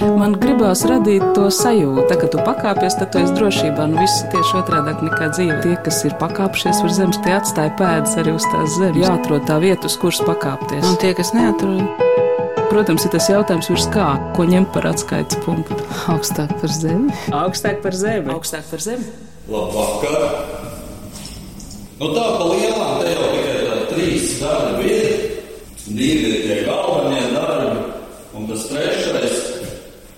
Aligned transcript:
Man 0.00 0.32
gribās 0.40 0.80
radīt 0.88 1.22
to 1.36 1.48
sajūtu, 1.52 2.06
ka 2.20 2.28
tu 2.32 2.40
pakāpies, 2.46 2.96
tad 2.96 3.10
tu 3.12 3.20
esi 3.20 3.34
drošībā. 3.36 3.84
Nu, 3.90 4.00
viss 4.00 4.22
tieši 4.32 4.56
otrādi 4.62 4.94
nekā 5.06 5.28
dzīve. 5.34 5.58
Tie, 5.64 5.74
kas 5.84 5.98
ir 6.08 6.14
pakāpšies 6.20 6.80
uz 6.86 6.96
zemes, 6.96 7.18
tie 7.24 7.34
atstāja 7.36 7.74
pēdas 7.76 8.16
arī 8.20 8.32
uz 8.38 8.46
tās 8.48 8.78
zemes. 8.78 9.00
Jāatrod 9.04 9.44
tā 9.48 9.58
vieta, 9.62 9.90
uz 9.90 9.98
kuras 10.00 10.22
pakāpties. 10.24 10.86
Un 10.88 10.96
tie, 11.02 11.12
kas 11.18 11.34
neatrod, 11.36 11.84
Protams, 12.70 13.02
ir 13.02 13.10
tas 13.10 13.26
jautājums, 13.26 13.66
virs 13.66 13.88
kā, 13.90 14.04
ko 14.36 14.44
ņemt 14.46 14.68
par 14.70 14.84
atskaites 14.92 15.40
punktu. 15.42 15.74
augstāk 16.12 16.52
par 16.60 16.70
zemi. 16.70 17.10
Augstāk 17.34 17.80
par 17.82 17.96
zemi. 17.98 18.30
Augstāk 18.30 18.68
par 18.70 18.84
zemi. 18.84 19.08
Labvakar! 19.50 20.14
Nu 21.98 22.12
tā 22.14 22.28
pa 22.38 22.46
lielām 22.46 23.00
te 23.02 23.10
jau 23.10 23.26
tikai 23.34 23.56
tā 23.66 23.80
trīs 23.90 24.28
darbi 24.38 24.86
ir. 24.86 25.26
Divi 25.90 26.30
ir 26.30 26.46
tie 26.46 26.60
galvenie 26.68 27.26
darbi, 27.34 27.82
un 28.38 28.46
tas 28.46 28.62
trešais, 28.70 29.49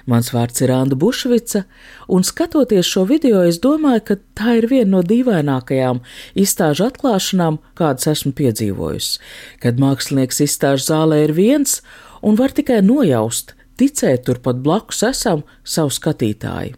Mans 0.09 0.31
vārds 0.33 0.63
ir 0.63 0.71
Anna 0.73 0.95
Bušvica, 0.99 1.63
un 2.07 2.25
skatoties 2.27 2.87
šo 2.87 3.05
video, 3.09 3.43
es 3.47 3.59
domāju, 3.63 4.03
ka 4.09 4.17
tā 4.37 4.57
ir 4.61 4.69
viena 4.71 4.97
no 4.97 5.03
dīvainākajām 5.05 6.01
izstāžu 6.37 6.87
atklāšanām, 6.87 7.59
kādas 7.77 8.09
esmu 8.13 8.33
piedzīvojusi. 8.37 9.21
Kad 9.63 9.81
mākslinieks 9.81 10.43
izstāžu 10.47 10.89
zālē 10.89 11.23
ir 11.27 11.35
viens 11.37 11.81
un 12.21 12.39
var 12.39 12.55
tikai 12.55 12.81
nojaust, 12.85 13.53
ticēt 13.77 14.25
turpat 14.27 14.61
blakus 14.65 15.03
esam 15.05 15.45
savu 15.63 15.93
skatītāju. 15.93 16.77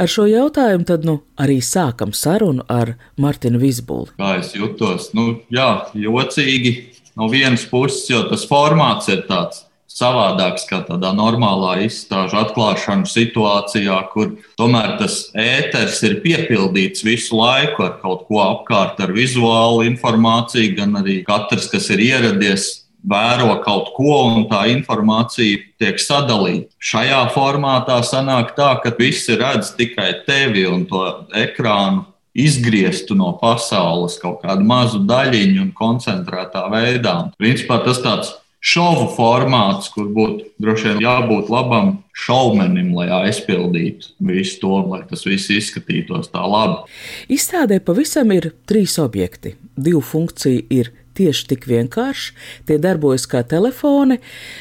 Ar 0.00 0.08
šo 0.08 0.24
jautājumu 0.24 0.86
tad 0.88 1.04
nu 1.04 1.18
arī 1.40 1.58
sākam 1.64 2.14
sarunu 2.16 2.64
ar 2.72 2.94
Martinu 3.20 3.60
Visbuli. 3.60 4.14
Kā 4.16 4.38
es 4.40 4.54
jutos? 4.56 5.10
Nu, 5.16 5.34
jā, 5.52 5.68
jocīgi 5.92 6.72
no 7.20 7.28
vienas 7.32 7.66
puses, 7.68 8.06
jo 8.08 8.22
tas 8.30 8.46
formāts 8.48 9.10
ir 9.12 9.26
tāds 9.28 9.66
savādāks 9.90 10.66
kā 10.70 10.80
tādā 10.86 11.10
normālā 11.16 11.80
izstāžu 11.86 12.38
atklāšanas 12.40 13.14
situācijā, 13.16 13.96
kur 14.12 14.36
tomēr 14.60 14.96
tas 15.00 15.22
ēters 15.34 15.98
ir 16.06 16.20
piepildīts 16.24 17.04
visu 17.06 17.38
laiku 17.38 17.88
ar 17.88 17.96
kaut 18.02 18.26
ko 18.28 18.40
apkārt, 18.44 19.00
ar 19.02 19.14
vizuālu 19.16 19.84
informāciju, 19.90 20.76
gan 20.78 21.00
arī 21.02 21.20
katrs, 21.26 21.68
kas 21.72 21.90
ir 21.90 22.04
ieradies, 22.06 22.68
vēro 23.06 23.54
kaut 23.64 23.92
ko, 23.96 24.16
un 24.34 24.46
tā 24.50 24.66
informācija 24.74 25.60
tiek 25.80 26.00
sadalīta. 26.00 26.70
Šajā 26.78 27.22
formātā 27.34 28.00
sanāk 28.06 28.54
tā, 28.56 28.74
ka 28.82 28.92
visi 28.98 29.38
redz 29.40 29.74
tikai 29.78 30.12
tevi 30.26 30.66
un 30.68 30.86
to 30.90 31.04
ekrānu. 31.36 32.06
Izgrieztu 32.30 33.16
no 33.18 33.32
pasaules 33.40 34.14
kaut 34.22 34.44
kādu 34.44 34.62
mazu 34.62 35.00
daļiņu 35.02 35.64
un 35.64 35.72
koncentrētā 35.74 36.62
veidā. 36.70 37.14
Principā 37.40 37.80
tas 37.82 37.98
tāds 38.04 38.30
šovu 38.60 39.08
formāts, 39.16 39.88
kur 39.92 40.10
būtu 40.12 40.50
droši 40.60 40.90
vien 40.90 41.02
jābūt 41.04 41.50
labam 41.52 41.92
šovmenim, 42.12 42.92
lai 42.96 43.08
aizpildītu 43.22 44.14
visu 44.28 44.60
to, 44.62 44.74
lai 44.92 45.02
tas 45.08 45.24
viss 45.26 45.52
izskatītos 45.52 46.30
tā 46.34 46.44
labi. 46.44 46.84
Izstādē 47.32 47.80
pavisam 47.84 48.32
ir 48.36 48.52
trīs 48.68 48.98
objekti. 49.00 49.56
Divu 49.80 50.02
funkciju 50.04 50.66
ir 50.70 50.92
tieši 51.20 51.46
tik 51.52 51.66
vienkārši, 51.68 52.32
tie 52.68 52.78
darbojas 52.80 53.26
kā 53.30 53.42
telefoni. 53.46 54.20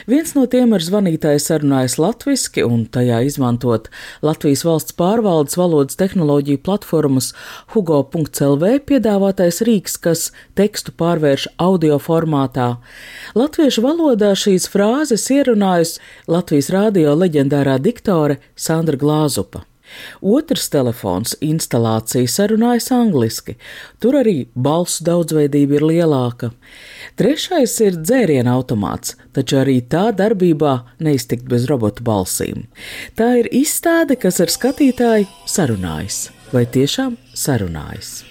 Viens 0.10 0.36
no 0.36 0.46
tiem 0.52 0.76
ar 0.76 0.84
zvanītāju 0.84 1.42
sarunājas 1.44 1.98
latviešu, 2.02 2.66
un 2.68 2.86
tajā 2.92 3.22
izmantot 3.28 3.90
Latvijas 4.26 4.66
valsts 4.68 4.96
pārvaldes 5.00 5.58
valodas 5.60 5.98
tehnoloģiju 6.00 6.62
platformas 6.66 7.32
Hugo.CLV 7.74 8.76
piedāvātais 8.90 9.62
rīks, 9.66 9.98
kas 10.02 10.30
tekstu 10.60 10.96
pārvērš 11.00 11.50
audio 11.62 12.00
formātā. 12.04 12.70
Latviešu 13.40 13.86
valodā 13.86 14.36
šīs 14.38 14.70
frāzes 14.74 15.30
ierunājusi 15.34 16.04
Latvijas 16.30 16.72
rādio 16.76 17.16
leģendārā 17.18 17.80
diktore 17.82 18.40
Sandra 18.56 19.00
Glāzupa. 19.00 19.69
Otrs 20.22 20.70
telefons 20.74 21.36
instalācija 21.46 22.30
sarunājas 22.30 22.90
angliski, 22.96 23.58
tur 24.00 24.20
arī 24.20 24.38
balsu 24.56 25.06
daudzveidība 25.08 25.80
ir 25.80 25.86
lielāka. 25.92 26.52
Trešais 27.20 27.76
ir 27.84 28.00
dzēriena 28.00 28.54
automāts, 28.56 29.16
taču 29.36 29.60
arī 29.62 29.80
tā 29.82 30.10
darbībā 30.16 30.76
neiztikt 31.04 31.48
bez 31.52 31.68
robotu 31.72 32.06
balsīm. 32.08 32.66
Tā 33.20 33.34
ir 33.42 33.52
izstāde, 33.52 34.16
kas 34.20 34.40
ar 34.44 34.54
skatītāju 34.54 35.28
sarunājas, 35.50 36.30
vai 36.54 36.66
tiešām 36.66 37.18
sarunājas. 37.36 38.24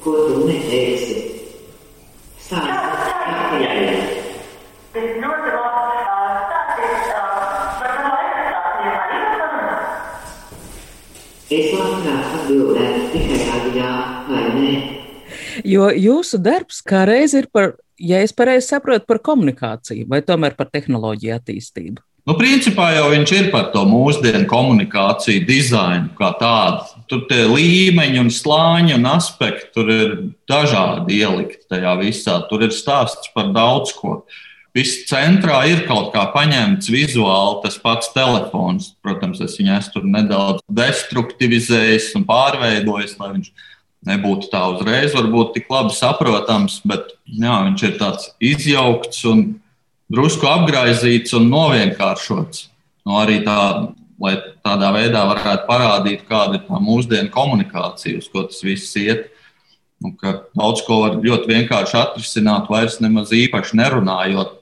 Ko 0.00 0.12
tu 0.16 0.46
neteiksi? 0.48 1.16
Sāc 2.40 2.99
Es 11.50 11.72
labprāt 11.74 12.34
atbildētu 12.38 13.08
tikai 13.10 13.38
ar 13.50 13.64
jā 13.74 13.94
vai 14.28 14.42
nē. 14.54 14.74
Jo 15.66 15.88
jūsu 15.90 16.38
darbs 16.38 16.78
kā 16.86 17.00
reiz 17.10 17.34
ir 17.34 17.48
par, 17.50 17.72
ja 17.98 18.20
es 18.22 18.30
pareizi 18.30 18.68
saprotu, 18.68 19.02
par 19.08 19.18
komunikāciju 19.26 20.06
vai 20.12 20.20
tomēr 20.22 20.54
par 20.54 20.70
tehnoloģiju 20.70 21.34
attīstību. 21.34 22.04
Nu, 22.28 22.36
principā 22.38 22.92
jau 22.94 23.08
viņš 23.10 23.32
ir 23.34 23.48
par 23.50 23.72
to 23.74 23.82
mūsdienu 23.88 24.44
komunikāciju, 24.46 25.42
dizainu 25.48 26.12
kā 26.14 26.30
tādu. 26.38 26.86
Tur 27.10 27.24
tie 27.26 27.48
līmeņi 27.50 28.22
un 28.22 28.30
slāņi 28.30 28.94
un 29.00 29.08
aspekti 29.10 29.72
tur 29.74 29.90
ir 29.90 30.14
dažādi 30.46 31.18
ielikti 31.18 31.66
tajā 31.72 31.96
visā. 31.98 32.36
Tur 32.46 32.68
ir 32.68 32.76
stāsts 32.76 33.32
par 33.34 33.50
daudz 33.56 33.96
ko. 33.98 34.20
Viss 34.76 35.04
centrā 35.10 35.62
ir 35.70 35.84
kaut 35.88 36.12
kā 36.14 36.26
paņemts 36.34 36.90
vizuāli 36.92 37.60
tas 37.64 37.78
pats 37.82 38.12
telefons. 38.14 38.92
Protams, 39.02 39.42
es 39.44 39.58
viņu 39.58 39.74
esmu 39.78 40.04
nedaudz 40.06 40.64
destruktivizējis 40.80 42.12
un 42.18 42.26
pārveidojis, 42.28 43.16
lai 43.20 43.32
viņš 43.36 43.50
nebūtu 44.10 44.48
tā 44.52 44.62
uzreiz, 44.74 45.12
varbūt 45.16 45.54
tik 45.56 45.66
labi 45.72 45.92
saprotams, 45.96 46.80
bet 46.88 47.14
jā, 47.26 47.56
viņš 47.66 47.82
ir 47.88 47.98
tāds 48.00 48.30
izjaukts 48.40 49.24
un 49.28 49.42
drusku 50.10 50.48
apgaizīts 50.48 51.34
un 51.36 51.50
novienkāršots. 51.52 52.68
Nu, 53.06 53.18
arī 53.20 53.40
tā, 53.44 53.58
lai 54.20 54.36
tādā 54.64 54.90
veidā 54.96 55.24
varētu 55.28 55.68
parādīt, 55.68 56.24
kāda 56.28 56.58
ir 56.58 56.64
tā 56.68 56.80
mūsdienu 56.80 57.32
komunikācija, 57.34 58.20
uz 58.20 58.30
ko 58.32 58.46
tas 58.48 58.60
viss 58.64 58.96
iet. 59.00 59.28
Nu, 60.00 60.14
daudz 60.56 60.80
ko 60.86 61.02
var 61.02 61.18
ļoti 61.20 61.48
vienkārši 61.50 61.98
atrisināt, 62.00 62.70
vairs 62.72 63.00
nemaz 63.04 63.34
īpaši 63.36 63.76
nerunājot, 63.76 64.59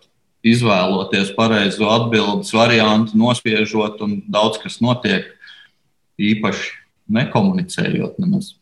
izvēloties 0.52 1.32
pareizo 1.36 1.88
atbildības 1.92 2.52
variantu, 2.56 3.18
nospiežot, 3.18 4.00
un 4.04 4.20
daudz 4.28 4.60
kas 4.62 4.80
notiek 4.84 5.28
īpaši 6.18 6.72
nekomunicējot 7.18 8.18
nemaz. 8.22 8.54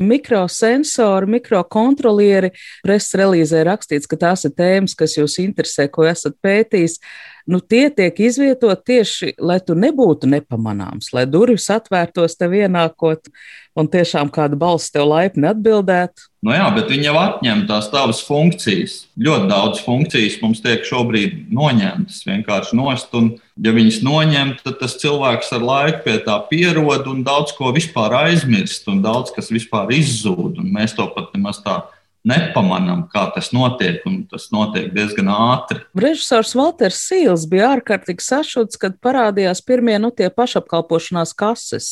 Mikrosensori, 0.00 1.28
mikrokontrolieri, 1.36 2.52
preses 2.84 3.16
relīzē 3.20 3.62
rakstīts, 3.68 4.08
ka 4.08 4.18
tās 4.20 4.46
ir 4.48 4.54
tēmas, 4.56 4.96
kas 4.96 5.16
jūs 5.18 5.36
interesē, 5.42 5.88
ko 5.92 6.06
esat 6.08 6.38
pētījis. 6.44 6.96
Nu, 7.46 7.60
tie 7.62 7.86
tiek 7.94 8.16
izvietot 8.18 8.80
tieši, 8.82 9.36
lai 9.38 9.60
tu 9.62 9.76
nebūtu 9.78 10.26
nepamanāms, 10.26 11.12
lai 11.14 11.28
durvis 11.30 11.68
atvērtos 11.70 12.34
tev 12.34 12.56
ienākot 12.58 13.30
un 13.78 13.86
tiešām 13.92 14.32
kāda 14.34 14.58
balss 14.58 14.90
tev 14.90 15.06
laipni 15.12 15.46
atbildētu. 15.46 16.26
Nu 16.46 16.54
jā, 16.56 16.66
bet 16.74 16.90
viņi 16.90 17.06
jau 17.06 17.14
atņem 17.20 17.62
tās 17.68 17.86
tavas 17.92 18.24
funkcijas. 18.26 18.96
Ļoti 19.14 19.50
daudz 19.50 19.82
funkcijas 19.86 20.40
mums 20.42 20.62
tiek 20.64 20.82
šobrīd 20.86 21.52
noņemtas 21.54 22.24
vienkārši 22.26 22.78
nost. 22.80 23.14
Un, 23.18 23.32
ja 23.62 23.74
viņas 23.76 24.00
noņem, 24.06 24.54
tad 24.64 24.80
tas 24.82 24.98
cilvēks 25.02 25.52
ar 25.54 25.66
laiku 25.70 26.02
pie 26.06 26.16
tā 26.26 26.40
pierod 26.50 27.06
un 27.10 27.22
daudz 27.26 27.54
ko 27.54 27.70
vispār 27.76 28.14
aizmirst, 28.24 28.88
un 28.90 29.04
daudz 29.06 29.30
kas 29.36 29.54
vispār 29.54 29.94
izzūd. 29.94 30.58
Mēs 30.66 30.98
to 30.98 31.06
pat 31.14 31.30
nemaz 31.36 31.62
tā 31.62 31.84
nepamanām, 32.26 33.04
kā 33.12 33.26
tas 33.34 33.52
notiek, 33.54 34.00
un 34.08 34.20
tas 34.30 34.48
notiek 34.54 34.88
diezgan 34.94 35.30
ātri. 35.32 35.80
Režisors 35.98 36.54
Walters 36.58 36.98
Sīls 37.06 37.46
bija 37.50 37.72
ārkārtīgi 37.76 38.24
sašuts, 38.24 38.80
kad 38.82 38.98
parādījās 39.04 39.62
pirmie 39.66 39.96
nu, 40.02 40.10
tie 40.14 40.28
pašapkalpošanās 40.34 41.34
kases. 41.38 41.90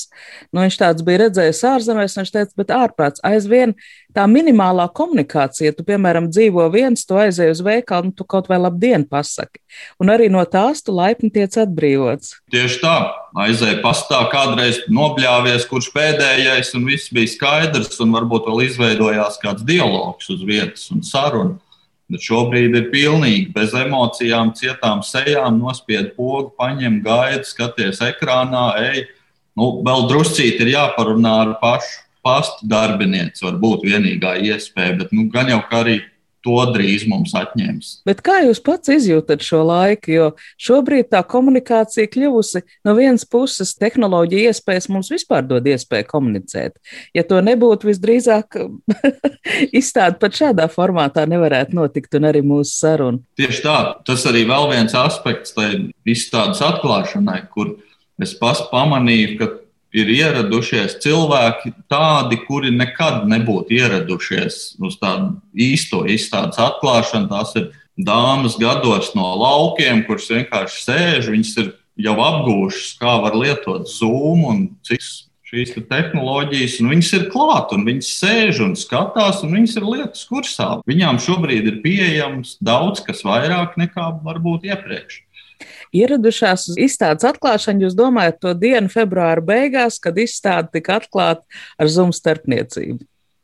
Nu, 0.50 0.64
viņš 0.64 0.78
tāds 0.82 1.06
bija 1.06 1.24
redzējis 1.26 1.64
ārzemēs, 1.70 2.16
un 2.16 2.24
viņš 2.24 2.34
teica, 2.34 2.58
bet 2.60 2.74
ārprāts 2.74 3.24
aizvien 3.26 3.76
tā 4.14 4.26
minimālā 4.30 4.86
komunikācija, 4.94 5.74
tu, 5.74 5.86
piemēram, 5.86 6.30
dzīvo 6.32 6.66
viens, 6.74 7.06
tu 7.06 7.18
aizej 7.18 7.54
uz 7.54 7.62
veikalu, 7.64 8.10
un 8.10 8.16
tu 8.16 8.26
kaut 8.26 8.50
vai 8.50 8.60
labdien 8.62 9.06
pasaki. 9.08 9.62
Un 10.02 10.12
arī 10.14 10.30
no 10.32 10.42
tās 10.50 10.82
tu 10.84 10.94
laipni 10.94 11.32
tiec 11.34 11.58
atbrīvots. 11.62 12.38
Tieši 12.54 12.82
tā, 12.82 12.96
aizēja 13.34 13.80
pastā, 13.82 14.20
kādreiz 14.32 14.80
nobļāvies, 14.92 15.66
kurš 15.70 15.90
pēdējais, 15.94 16.72
un 16.78 16.86
viss 16.88 17.12
bija 17.14 17.32
skaidrs, 17.32 17.98
un 18.04 18.14
varbūt 18.14 18.48
vēl 18.50 18.64
izveidojās 18.68 19.40
kāds 19.42 19.66
dialogs 19.66 20.30
uz 20.30 20.44
vietas 20.46 20.86
un 20.94 21.02
saruna. 21.06 21.58
Bet 22.12 22.20
šobrīd 22.20 22.74
ir 22.76 22.90
pilnīgi 22.92 23.48
bez 23.54 23.72
emocijām, 23.74 24.52
cietām 24.54 25.00
sejām, 25.06 25.56
nospied 25.56 26.12
pogu, 26.18 26.52
paņem 26.60 27.00
gaidu, 27.04 27.46
skaties 27.48 28.02
ekrānā, 28.04 28.66
ej. 28.92 29.06
Nu, 29.56 29.78
vēl 29.86 30.08
druscīt 30.10 30.60
ir 30.60 30.74
jāparunā 30.74 31.34
ar 31.46 31.54
pašu 31.62 32.04
pastu 32.24 32.68
darbinieci 32.68 33.44
var 33.44 33.58
būt 33.60 33.84
vienīgā 33.84 34.38
iespēja, 34.48 34.98
bet 35.02 35.12
nu, 35.12 35.28
gan 35.32 35.50
jau 35.52 35.60
kā 35.68 35.82
arī 35.84 35.98
to 36.44 36.58
drīz 36.74 37.06
mums 37.08 37.32
atņems. 37.38 37.90
Bet 38.08 38.20
kā 38.24 38.40
jūs 38.44 38.60
pats 38.64 38.92
izjūtat 38.92 39.44
šo 39.44 39.62
laiku? 39.66 40.12
Jo 40.14 40.26
šobrīd 40.60 41.10
tā 41.14 41.22
komunikācija 41.26 42.10
kļuvusi 42.12 42.62
no 42.86 42.94
vienas 42.98 43.24
puses, 43.28 43.74
tehnoloģija 43.80 44.52
iespējas 44.52 44.90
mums 44.92 45.10
vispār 45.12 45.46
dod 45.48 45.66
iespēju 45.70 46.08
komunicēt. 46.10 46.76
Ja 47.16 47.24
to 47.26 47.40
nebūtu, 47.44 47.88
visdrīzāk 47.90 48.60
izstāde 49.80 50.20
pat 50.20 50.38
šādā 50.38 50.68
formātā 50.72 51.26
nevarētu 51.30 51.78
notikt, 51.78 52.14
un 52.18 52.28
arī 52.30 52.44
mūsu 52.44 52.76
saruna. 52.76 53.22
Tieši 53.40 53.64
tā, 53.64 53.78
tas 54.06 54.28
arī 54.30 54.44
vēl 54.48 54.70
viens 54.72 54.94
aspekts 54.98 55.56
tai 55.56 55.70
izstādes 56.08 56.62
atklāšanai, 56.64 57.40
kur 57.54 57.76
es 58.22 58.36
pats 58.38 58.66
pamanīju, 58.70 59.36
ka 59.40 59.52
ir 59.94 60.10
ieradušies 60.10 60.98
cilvēki, 61.04 61.72
tādi, 61.90 62.40
kuri 62.48 62.72
nekad 62.74 63.24
nebūtu 63.30 63.76
ieradušies 63.78 64.76
uz 64.82 64.98
tādu 65.00 65.36
īsto 65.54 66.02
izstādes 66.10 66.58
atklāšanu. 66.62 67.30
Tās 67.30 67.54
ir 67.60 67.70
dāmas 67.96 68.58
gados 68.60 69.12
no 69.14 69.30
laukiem, 69.38 70.02
kuras 70.08 70.30
vienkārši 70.32 70.82
sēž, 70.88 71.30
viņas 71.34 71.52
ir 71.62 71.70
jau 72.08 72.16
apgūšas, 72.18 72.96
kā 72.98 73.14
var 73.22 73.38
lietot 73.38 73.86
Zoom 73.90 74.42
un 74.50 74.66
citas 74.86 75.28
šīs 75.54 75.74
te 75.76 75.82
tehnoloģijas, 75.86 76.80
viņas 76.82 77.10
ir 77.14 77.28
klāt, 77.30 77.70
un 77.76 77.84
viņas 77.86 78.08
sēž 78.18 78.62
un 78.64 78.72
skatās, 78.78 79.44
un 79.46 79.54
viņas 79.54 79.76
ir 79.78 79.86
lietas 79.86 80.24
kursā. 80.26 80.70
Viņām 80.88 81.20
šobrīd 81.22 81.68
ir 81.70 81.78
pieejams 81.84 82.56
daudz 82.64 83.04
kas 83.06 83.22
vairāk 83.26 83.78
nekā 83.78 84.08
varbūt 84.24 84.66
iepriekš 84.72 85.20
ieradušās 85.94 86.68
uz 86.72 86.80
izstādes 86.80 87.26
atklāšanu. 87.28 87.86
Jūs 87.86 87.96
domājat 87.98 88.40
to 88.42 88.54
dienu, 88.58 88.90
februāra 88.92 89.44
beigās, 89.44 90.00
kad 90.02 90.18
izstāde 90.20 90.72
tika 90.74 90.98
atklāta 91.00 91.42
ar 91.78 91.90
Zoom 91.90 92.12
starpniecību? 92.14 93.02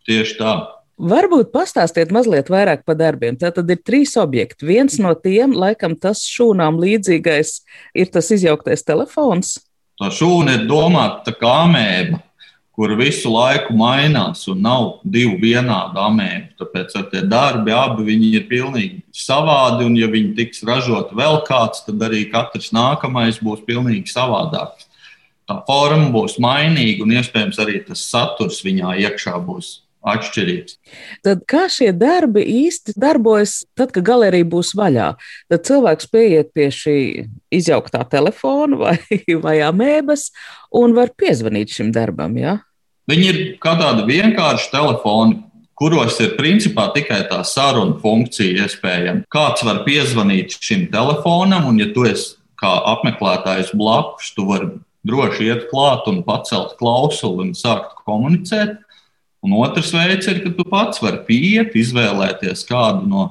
Tieši 0.09 0.39
tā. 0.41 0.55
Varbūt 1.01 1.49
pastāstiet 1.55 2.11
mazliet 2.13 2.51
vairāk 2.53 2.83
par 2.85 2.99
darbiem. 3.01 3.39
Tā 3.41 3.49
tad 3.57 3.71
ir 3.73 3.79
trīs 3.81 4.13
objekti. 4.21 4.67
Viens 4.69 4.99
no 5.01 5.15
tiem, 5.17 5.55
laikam, 5.57 5.95
tas 5.97 6.27
šūnām 6.29 6.77
līdzīgais, 6.83 7.55
ir 7.97 8.11
tas 8.13 8.29
izjauktais 8.37 8.85
telefons. 8.85 9.57
Tā 10.01 10.11
šūna 10.13 10.59
ir 10.59 10.67
domāta 10.69 11.33
kā 11.37 11.63
amēba 11.65 12.21
kur 12.81 12.95
visu 12.97 13.29
laiku 13.29 13.75
mainās 13.77 14.47
un 14.49 14.63
nav 14.65 14.85
divu 15.05 15.35
vienādu 15.43 16.01
amēbu. 16.01 16.55
Tāpēc 16.63 16.95
ar 16.97 17.03
tie 17.11 17.21
darbi 17.29 17.75
abi 17.77 18.15
ir 18.31 18.47
pilnīgi 18.49 19.03
savādi, 19.13 19.85
un 19.85 19.99
ja 20.01 20.07
viņi 20.09 20.33
tiks 20.39 20.63
ražoti 20.65 21.19
vēl 21.19 21.43
kāds, 21.45 21.83
tad 21.85 22.01
arī 22.01 22.23
katrs 22.33 22.71
nākamais 22.73 23.37
būs 23.45 23.61
pilnīgi 23.67 24.09
savādāks. 24.09 24.89
Tā 25.45 25.59
forma 25.69 26.09
būs 26.15 26.39
mainīga, 26.41 27.05
un 27.05 27.13
iespējams 27.19 27.61
arī 27.61 27.83
tas 27.85 28.07
saturs 28.09 28.63
viņā 28.65 28.95
iekšā 29.03 29.37
būs 29.45 29.83
atšķirīgs. 30.01 30.79
Tad 31.21 31.45
kā 31.53 31.67
šie 31.69 31.91
darbi 31.93 32.47
īsti 32.65 32.97
darbojas, 32.97 33.59
tad, 33.77 33.93
kad 33.93 34.09
galerija 34.09 34.49
būs 34.49 34.73
vaļā? 34.79 35.11
Tad 35.53 35.69
cilvēks 35.69 36.09
pieiet 36.09 36.55
pie 36.57 36.71
šī 36.73 36.97
izjauktā 37.53 38.07
telefona 38.09 38.81
vai, 38.87 38.97
vai 39.45 39.59
amēbas 39.69 40.31
un 40.81 40.97
var 40.97 41.13
piezvanīt 41.13 41.77
šim 41.77 41.93
darbam. 41.93 42.41
Ja? 42.41 42.57
Viņi 43.11 43.31
ir 43.31 43.39
kā 43.63 43.75
tādi 43.79 44.05
vienkārši 44.07 44.71
telefoni, 44.71 45.41
kuros 45.81 46.19
ir 46.21 46.37
principā 46.37 46.91
tikai 46.95 47.23
tā 47.31 47.41
saruna 47.49 47.97
funkcija 48.03 48.67
iespējama. 48.67 49.25
Kāds 49.33 49.65
var 49.67 49.83
piezvanīt 49.87 50.59
šim 50.61 50.87
telefonam, 50.93 51.67
un, 51.71 51.81
ja 51.81 51.89
tu 51.95 52.05
esi 52.07 52.37
kā 52.61 52.71
apmeklētājs 52.93 53.73
blakus, 53.75 54.31
tu 54.37 54.45
vari 54.51 54.71
droši 55.09 55.49
iet 55.49 55.67
klāt 55.71 56.07
un 56.11 56.21
pacelt 56.27 56.77
klausuli 56.79 57.49
un 57.49 57.55
sākt 57.57 58.03
komunicēt. 58.05 58.77
Un 59.41 59.57
otrs 59.57 59.95
veids 59.97 60.29
ir, 60.29 60.43
ka 60.45 60.53
tu 60.53 60.67
pats 60.69 61.01
vari 61.01 61.23
pieiet, 61.25 61.73
izvēlēties 61.81 62.67
kādu 62.69 63.09
no 63.09 63.23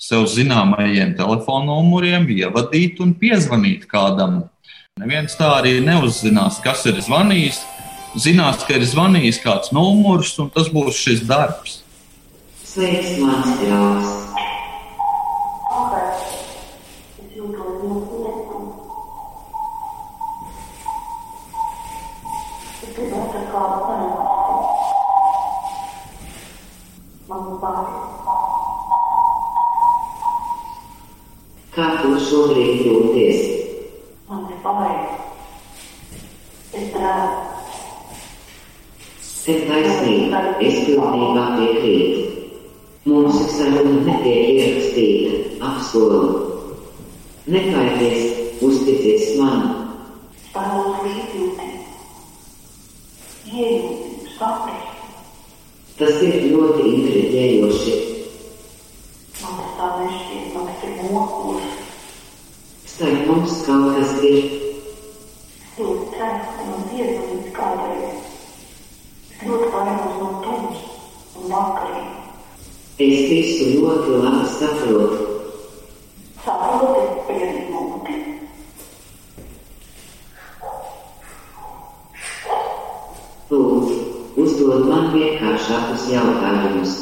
sev 0.00 0.24
zināmajiem 0.32 1.12
telefona 1.18 1.74
numuriem, 1.74 2.24
ievadīt 2.32 3.02
un 3.04 3.12
piezvanīt 3.20 3.84
kādam. 3.90 4.46
Neviens 5.00 5.36
tā 5.36 5.52
arī 5.58 5.76
neuzzinās, 5.84 6.62
kas 6.64 6.86
ir 6.88 6.96
zvanījis 7.04 7.60
zinās, 8.18 8.64
ka 8.66 8.78
ir 8.78 8.86
zvanījis 8.88 9.42
kāds 9.44 9.74
numurs, 9.76 10.34
un 10.42 10.50
tas 10.54 10.70
būs 10.72 10.98
šis 10.98 11.22
darbs. 11.28 11.80
Sveiks, 12.64 13.18
mans 13.22 13.54
draugs! 13.62 14.20
Kā 31.70 31.84
tu 32.02 32.16
šobrīd 32.18 32.80
jūties? 32.82 33.44
Man 34.26 34.48
ir 34.50 34.58
baigi. 34.64 35.20
Es 36.74 36.88
drēbu. 36.90 37.50
Ir 39.48 39.62
taisnība, 39.64 40.40
es 40.60 40.82
pilnībā 40.84 41.44
piekrītu. 41.56 42.24
Mūsu 43.08 43.46
saruna 43.54 44.02
netiek 44.04 44.50
ierakstīta, 44.52 45.38
apsolu. 45.64 46.26
Nekaities, 47.48 48.60
uzticies 48.60 49.38
man. 49.40 49.64
Tas 55.96 56.22
ir 56.28 56.36
ļoti 56.52 56.84
intriģējoši. 56.92 57.96
Man 59.40 59.56
tas 59.56 59.74
tā 59.80 59.88
nešķiet, 60.02 60.52
man 60.52 60.68
tas 60.68 60.84
ir 60.84 61.00
mokoši. 61.08 61.72
Es 73.00 73.20
visu 73.30 73.79
ļoti 73.90 74.18
labi 74.22 74.44
saprotu. 74.54 75.24
Saproti, 76.44 77.06
piedzīvoti. 77.26 78.18
Lūdzu, 83.50 83.96
uzdod 84.44 84.86
man 84.86 85.10
vienkāršākus 85.16 86.06
jautājumus. 86.12 86.94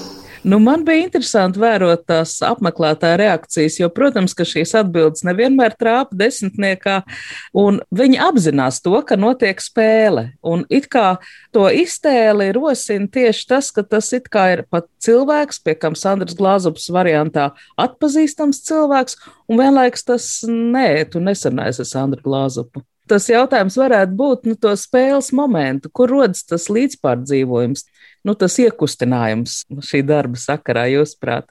Nu, 0.43 0.59
man 0.63 0.85
bija 0.87 1.07
interesanti 1.07 1.59
vērot 1.59 2.05
tās 2.07 2.37
apmeklētāja 2.47 3.19
reakcijas, 3.19 3.79
jo, 3.81 3.89
protams, 3.95 4.35
ka 4.39 4.47
šīs 4.47 4.75
atbildes 4.79 5.25
nevienmēr 5.27 5.75
trāpa 5.79 6.15
desmitniekā, 6.19 7.01
un 7.59 7.81
viņi 7.95 8.21
apzinās 8.23 8.79
to, 8.85 8.95
ka 9.07 9.19
notiek 9.19 9.59
spēle. 9.63 10.29
Un 10.47 10.63
it 10.71 10.87
kā 10.93 11.17
to 11.55 11.67
iztēli 11.75 12.53
rosina 12.57 13.11
tieši 13.19 13.49
tas, 13.51 13.73
ka 13.75 13.83
tas 13.83 14.13
it 14.17 14.31
kā 14.33 14.47
ir 14.55 14.65
pat 14.71 14.87
cilvēks, 15.03 15.63
pie 15.65 15.75
kam 15.79 15.99
Sandrs 15.99 16.39
Glāzups 16.39 16.87
variantā 16.95 17.51
atpazīstams 17.81 18.63
cilvēks, 18.69 19.19
un 19.51 19.63
vienlaiks 19.65 20.07
tas 20.07 20.31
nē, 20.47 21.09
tu 21.11 21.25
nesarunājies 21.25 21.83
ar 21.83 21.91
Sandru 21.97 22.25
Glāzupu. 22.25 22.87
Tas 23.09 23.29
jautājums 23.31 23.79
varētu 23.79 24.17
būt 24.19 24.47
nu, 24.49 24.57
to 24.61 24.75
spēles 24.77 25.31
momentu, 25.37 25.91
kur 25.93 26.11
rodas 26.13 26.45
tas 26.49 26.69
līdzpārdzīvojums, 26.73 27.87
nu, 28.29 28.35
tas 28.37 28.59
iekustinājums 28.61 29.63
šī 29.89 30.03
darba 30.07 30.41
sakarā, 30.41 30.89
jūsuprāt. 30.93 31.49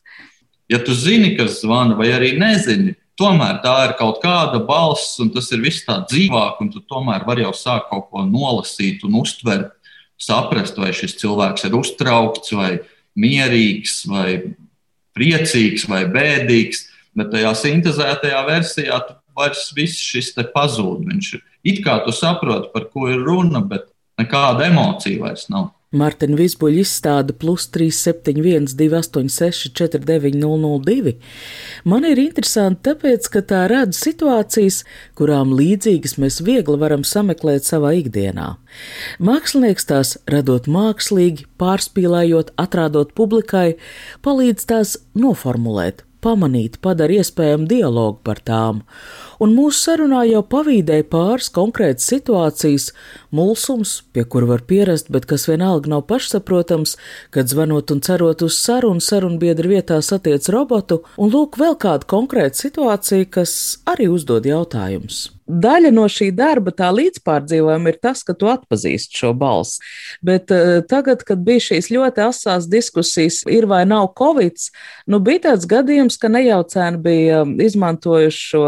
Ja 0.69 0.81
tu 0.83 0.93
zini, 0.97 1.33
kas 1.37 1.61
zvana, 1.63 1.95
vai 1.97 2.11
arī 2.13 2.33
nezini, 2.39 2.97
tomēr 3.17 3.61
tā 3.63 3.75
ir 3.87 3.95
kaut 3.99 4.19
kāda 4.23 4.59
balss, 4.67 5.15
un 5.23 5.31
tas 5.33 5.47
ir 5.55 5.63
viss 5.63 5.85
tā 5.87 6.01
dzīvāk, 6.03 6.61
un 6.61 6.71
tu 6.73 6.83
tomēr 6.85 7.25
vari 7.27 7.45
jau 7.45 7.53
sākt 7.55 7.89
kaut 7.91 8.09
ko 8.11 8.25
nolasīt 8.27 9.05
un 9.07 9.17
uztvert, 9.21 9.73
saprast, 10.21 10.77
vai 10.81 10.91
šis 10.97 11.15
cilvēks 11.21 11.67
ir 11.67 11.77
uztraukts, 11.77 12.53
vai 12.57 12.71
mierīgs, 13.17 14.01
vai 14.09 14.55
priecīgs, 15.17 15.87
vai 15.89 16.05
bēdīgs. 16.11 16.85
Bet 17.17 17.31
tajā 17.33 17.53
sintēzētajā 17.57 18.41
versijā 18.45 18.99
tu 19.07 19.15
vairs 19.37 19.69
viss 19.77 20.01
šis 20.01 20.33
te 20.35 20.47
pazūd. 20.53 21.05
Viņš 21.07 21.33
ir 21.37 21.45
it 21.73 21.81
kā 21.85 21.99
tu 22.05 22.15
saproti, 22.15 22.71
par 22.73 22.89
ko 22.91 23.07
ir 23.11 23.23
runa, 23.23 23.61
bet 23.61 23.89
nekāda 24.19 24.67
emocija 24.71 25.23
vairs 25.23 25.47
nav. 25.53 25.71
Mārtiņa 25.95 26.35
Visbuļs 26.35 26.81
izstāda 26.81 27.31
plus 27.39 27.69
371, 27.71 28.73
286, 28.75 29.69
4902. 29.71 31.13
Man 31.87 32.03
ir 32.09 32.19
interesanti, 32.19 32.81
tāpēc, 32.89 33.29
ka 33.31 33.39
tā 33.47 33.61
rada 33.71 33.95
situācijas, 33.95 34.81
kurām 35.15 35.53
līdzīgas 35.55 36.17
mēs 36.19 36.41
viegli 36.43 36.75
varam 36.81 37.05
sameklēt 37.07 37.69
savā 37.69 37.93
ikdienā. 38.01 38.57
Mākslinieks 39.23 39.87
tās 39.87 40.17
radot 40.27 40.67
mākslīgi, 40.67 41.47
pārspīlējot, 41.55 42.51
atrādot 42.59 43.15
publikai, 43.15 43.77
palīdz 44.27 44.67
tās 44.67 44.97
noformulēt, 45.15 46.03
pamanīt, 46.19 46.81
padara 46.83 47.21
iespējamu 47.21 47.71
dialogu 47.71 48.19
par 48.27 48.43
tām, 48.43 48.83
un 49.43 49.53
mūsu 49.57 49.79
sarunā 49.85 50.23
jau 50.29 50.41
pavīdēja 50.45 51.07
pāris 51.11 51.49
konkrētas 51.53 52.09
situācijas, 52.11 52.89
mulsums, 53.35 54.01
pie 54.13 54.25
kura 54.25 54.49
var 54.53 54.65
pierast, 54.67 55.11
bet 55.13 55.27
kas 55.29 55.47
vienalga 55.49 55.91
nav 55.93 56.05
pašsaprotams, 56.09 56.97
kad 57.35 57.49
zvanot 57.51 57.93
un 57.93 58.03
cerot 58.03 58.43
uz 58.47 58.59
sarunu, 58.59 59.03
sarunbiedri 59.03 59.77
vietā 59.77 60.01
satiec 60.01 60.49
robotu, 60.53 61.03
un 61.17 61.33
lūk 61.33 61.59
vēl 61.61 61.79
kāda 61.79 62.07
konkrēta 62.09 62.67
situācija, 62.67 63.31
kas 63.39 63.57
arī 63.89 64.11
uzdod 64.13 64.47
jautājumus 64.47 65.27
daļa 65.47 65.91
no 65.95 66.05
šī 66.11 66.29
darba, 66.35 66.73
tā 66.75 66.89
līdzpārdzīvojuma, 66.93 67.91
ir 67.91 67.99
tas, 68.03 68.23
ka 68.27 68.35
tu 68.37 68.49
atpazīsti 68.51 69.21
šo 69.21 69.31
balsi. 69.37 69.79
Bet 70.25 70.51
uh, 70.53 70.81
tagad, 70.87 71.23
kad 71.27 71.41
bija 71.47 71.63
šīs 71.69 71.89
ļoti 71.93 72.23
asās 72.27 72.67
diskusijas, 72.69 73.41
ir 73.49 73.67
vai 73.69 73.83
nav 73.87 74.11
covid, 74.19 74.59
nu 75.07 75.21
bija 75.23 75.47
tāds 75.49 75.67
gadījums, 75.69 76.19
ka 76.19 76.31
nejaucēni 76.33 77.01
bija 77.03 77.43
izmantojuši 77.67 78.43
šo 78.51 78.65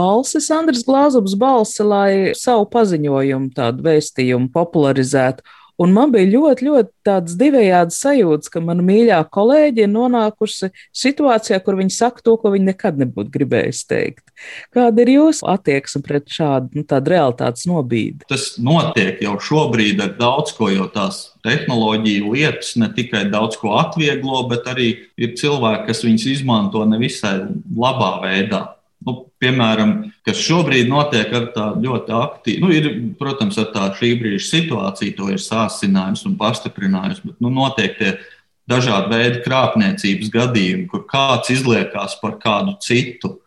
balsi, 0.00 0.40
Sandrs 0.40 0.84
Glāzubs 0.88 1.36
balsi, 1.38 1.84
lai 1.84 2.10
savu 2.38 2.66
paziņojumu, 2.72 3.52
tādu 3.56 3.86
vēstījumu 3.86 4.52
popularizētu. 4.56 5.44
Un 5.80 5.94
man 5.96 6.10
bija 6.12 6.28
ļoti, 6.28 6.66
ļoti 6.66 6.90
tāds 7.08 7.36
divējāds 7.40 7.96
sajūts, 8.02 8.50
ka 8.52 8.60
mana 8.60 8.84
mīļā 8.84 9.20
kolēģe 9.32 9.86
ir 9.86 9.88
nonākusi 9.88 10.68
situācijā, 10.92 11.56
kur 11.64 11.78
viņa 11.78 11.94
saka 11.94 12.20
to, 12.26 12.34
ko 12.40 12.52
viņa 12.52 12.66
nekad 12.66 12.98
nebūtu 13.00 13.32
gribējusi 13.32 13.86
teikt. 13.88 14.26
Kāda 14.76 15.00
ir 15.00 15.12
jūsu 15.14 15.46
attieksme 15.48 16.02
pret 16.04 16.28
šādu 16.28 16.82
nu, 16.82 16.84
realitātes 16.84 17.64
nobīdi? 17.70 18.28
Tas 18.28 18.50
notiek 18.60 19.22
jau 19.24 19.38
šobrīd 19.40 20.02
ar 20.04 20.12
daudz 20.20 20.52
ko, 20.58 20.68
jo 20.68 20.84
tās 20.92 21.30
tehnoloģiju 21.48 22.34
lietas 22.34 22.74
ne 22.80 22.90
tikai 22.92 23.24
daudz 23.32 23.56
ko 23.60 23.78
atvieglo, 23.80 24.42
bet 24.52 24.68
arī 24.68 24.90
ir 25.16 25.32
cilvēki, 25.40 25.88
kas 25.88 26.04
viņus 26.04 26.28
izmanto 26.34 26.84
nevisai 26.92 27.38
labā 27.72 28.18
veidā. 28.26 28.66
Nu, 29.00 29.14
piemēram, 29.40 29.94
kas 30.28 30.42
šobrīd 30.44 30.90
notiek 30.90 31.30
ar 31.32 31.46
tādu 31.54 31.86
ļoti 31.86 32.12
aktīvu, 32.12 32.60
nu, 32.66 32.72
ir, 32.76 32.88
protams, 33.16 33.56
ar 33.62 33.70
tā 33.72 33.86
šī 33.96 34.10
brīža 34.20 34.44
situāciju, 34.44 35.14
to 35.16 35.28
ir 35.32 35.40
sācinājums 35.40 36.26
un 36.28 36.34
pastiprinājums, 36.40 37.22
bet 37.24 37.38
nu, 37.40 37.52
notiek 37.54 37.96
tie 37.96 38.10
dažādi 38.68 39.14
veidi 39.14 39.40
krāpniecības 39.46 40.28
gadījumi, 40.34 40.84
kur 40.92 41.06
kāds 41.08 41.48
izliekās 41.54 42.18
par 42.20 42.36
kādu 42.42 42.76
citu. 42.84 43.38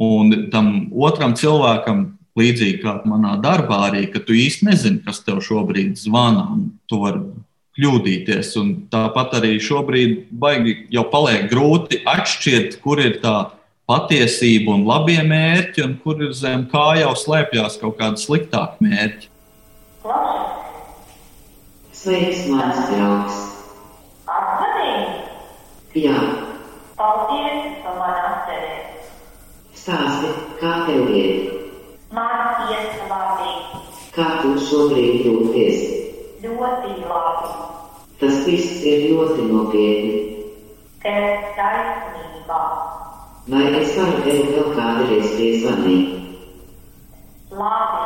Un 0.00 0.48
tam 0.52 0.88
otram 0.96 1.36
cilvēkam, 1.36 2.06
līdzīgi 2.40 2.80
kā 2.80 2.96
manā 3.04 3.36
darbā, 3.42 3.82
arī, 3.90 4.06
ka 4.08 4.24
tu 4.24 4.32
īsti 4.32 4.70
nezini, 4.70 5.04
kas 5.04 5.20
tev 5.26 5.42
šobrīd 5.44 5.98
zvana, 6.00 6.46
un 6.54 6.70
tu 6.88 7.02
vari 7.04 7.20
kļūdīties. 7.76 8.54
Un 8.62 8.74
tāpat 8.92 9.36
arī 9.40 9.58
šobrīd 9.62 10.30
baigi 10.32 10.76
jau 10.94 11.04
paliek 11.12 11.50
grūti 11.52 12.00
atšķirt, 12.08 12.80
kur 12.84 13.02
ir 13.02 13.18
tā 13.20 13.36
patiesība 13.90 14.76
un 14.78 14.86
labie 14.86 15.18
mērķi, 15.26 15.82
un 15.88 15.96
kur 16.04 16.22
ir 16.22 16.30
zem 16.38 16.68
kā 16.70 16.86
jau 17.00 17.10
slēpjas 17.18 17.80
kaut 17.82 17.98
kādi 17.98 18.22
sliktāki 18.22 18.86
mērķi. 18.86 19.26
Sveiks, 22.00 22.46
mans 22.48 22.78
draugs! 22.88 23.40
Atpazīt! 24.30 25.98
Jā, 26.00 26.14
Paldies 27.00 27.80
par 27.84 27.96
mani 27.98 28.22
atcerēt! 28.28 29.08
stāsti, 29.80 30.30
kā 30.60 30.72
tev 30.86 31.10
iet, 31.16 31.56
Man 32.12 32.70
iet 32.72 32.96
labi, 33.10 33.52
kā 34.16 34.26
tu 34.42 34.54
šobrīd 34.68 35.26
jūties. 35.28 35.82
ļoti 36.44 36.94
labi. 37.10 37.52
Tas 38.20 38.40
viss 38.46 38.80
ir 38.84 39.04
ļoti 39.12 39.44
nopietni. 39.48 40.18
Tev 41.04 41.44
taisnība. 41.56 42.58
Vai 43.50 43.66
es 43.80 43.96
varu 43.98 44.20
tev 44.22 44.44
vēl 44.46 44.66
kādreiz 44.76 45.30
piezvanīt? 45.34 46.10
Labi, 47.50 48.02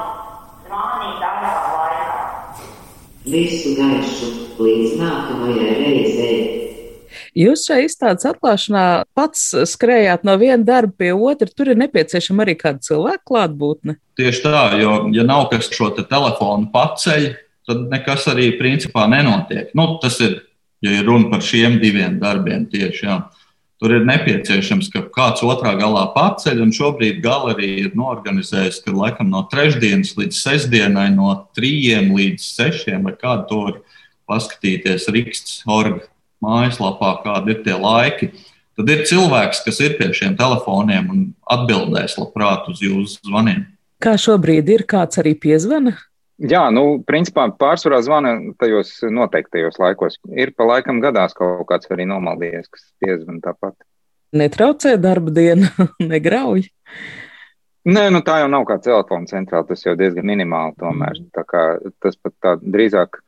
zvani 0.64 1.10
darbā 1.20 1.50
laikā. 1.74 2.14
Visu 3.28 3.74
gaišu 3.76 4.30
līdz 4.56 4.94
nākamajai 5.02 5.74
reizei. 5.82 6.38
Jūs 7.36 7.66
šajā 7.68 7.90
izstādes 7.90 8.24
atklāšanā 8.30 8.86
pats 9.12 9.44
skrējāt 9.68 10.24
no 10.24 10.38
viena 10.40 10.64
darba 10.64 10.96
pie 11.02 11.12
otra. 11.12 11.50
Tur 11.50 11.74
ir 11.74 11.80
nepieciešama 11.82 12.46
arī 12.46 12.56
kāda 12.64 12.80
cilvēka 12.88 13.26
klātbūtne. 13.28 13.98
Tieši 14.16 14.44
tā, 14.46 14.64
jo, 14.80 14.96
ja 15.12 15.28
nav 15.28 15.50
kas 15.52 15.68
šo 15.68 15.92
te 15.92 16.06
telefonu 16.08 16.70
paceļ, 16.72 17.30
tad 17.68 17.86
nekas 17.92 18.30
arī 18.32 18.54
principā 18.56 19.04
nenotiek. 19.12 19.74
Nu, 19.76 19.98
tas 20.00 20.22
ir, 20.24 20.40
ja 20.80 21.02
ir 21.02 21.08
runa 21.10 21.34
par 21.34 21.44
šiem 21.44 21.82
diviem 21.84 22.16
darbiem 22.22 22.64
tieši. 22.72 23.10
Jā. 23.10 23.24
Tur 23.84 23.92
ir 23.98 24.06
nepieciešams, 24.08 24.86
ka 24.88 25.02
kāds 25.12 25.42
otrā 25.44 25.74
galā 25.76 26.06
paceļ, 26.14 26.62
un 26.64 26.70
šobrīd 26.72 27.18
galerija 27.20 27.82
ir 27.82 27.98
norganizējusi, 28.00 28.80
ka 28.86 28.94
laikam 28.96 29.28
no 29.28 29.42
trešdienas 29.50 30.14
līdz 30.16 30.38
sestdienai, 30.40 31.10
no 31.12 31.34
trījiem 31.52 32.08
līdz 32.16 32.46
sešiem, 32.46 33.02
vai 33.04 33.12
kādu 33.12 33.44
to 33.50 33.58
var 33.66 33.76
paskatīties 34.32 35.04
Rīgas 35.12 35.58
orga 35.68 36.00
mājaslapā, 36.40 37.10
kādi 37.26 37.52
ir 37.52 37.60
tie 37.66 37.76
laiki. 37.76 38.30
Tad 38.80 38.94
ir 38.94 39.04
cilvēks, 39.12 39.60
kas 39.68 39.82
ir 39.84 39.98
pie 40.00 40.08
šiem 40.16 40.32
telefoniem 40.40 41.12
un 41.12 41.28
atbildēs 41.52 42.16
labprāt 42.16 42.72
uz 42.72 42.80
jūsu 42.80 43.20
zvaniem. 43.28 43.66
Kā 44.00 44.16
šobrīd 44.16 44.72
ir, 44.78 44.88
kāds 44.88 45.20
arī 45.20 45.36
piezvana? 45.36 45.98
Jā, 46.42 46.64
nu, 46.74 46.98
principā 47.06 47.46
pārsvarā 47.54 48.00
zvana 48.02 48.34
tajos 48.58 48.96
noteiktajos 49.06 49.78
laikos. 49.78 50.16
Ir 50.34 50.50
pa 50.58 50.66
laikam 50.66 50.98
gadās 51.02 51.36
kaut 51.38 51.62
kāds 51.68 51.90
arī 51.94 52.08
nomaldījies, 52.10 52.66
kas 52.72 52.88
piezvan 53.02 53.38
tāpat. 53.44 53.76
Netraucē 54.34 54.96
darba 54.98 55.30
diena, 55.30 55.70
negrauj. 56.12 56.66
Nē, 57.84 58.08
nu 58.10 58.24
tā 58.24 58.40
jau 58.40 58.48
nav 58.50 58.64
kā 58.66 58.80
telefona 58.82 59.28
centrāla, 59.30 59.66
tas 59.68 59.84
jau 59.84 59.94
diezgan 59.98 60.26
minimāli 60.26 60.74
tomēr. 60.80 61.20
Tā 61.36 61.44
kā 61.46 61.64
tas 62.02 62.16
pat 62.18 62.34
tā 62.42 62.56
drīzāk, 62.58 63.20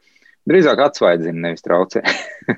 drīzāk 0.49 0.83
atsvaidzina, 0.89 1.43
nevis 1.47 1.63
traucē. 1.63 2.03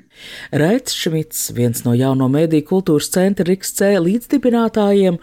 Raits 0.63 0.95
Šmits, 0.97 1.49
viens 1.53 1.83
no 1.85 1.93
jauno 1.93 2.31
mēdīju 2.31 2.65
kultūras 2.71 3.11
centra 3.13 3.45
RIKC 3.45 3.99
līdzdibinātājiem, 4.01 5.19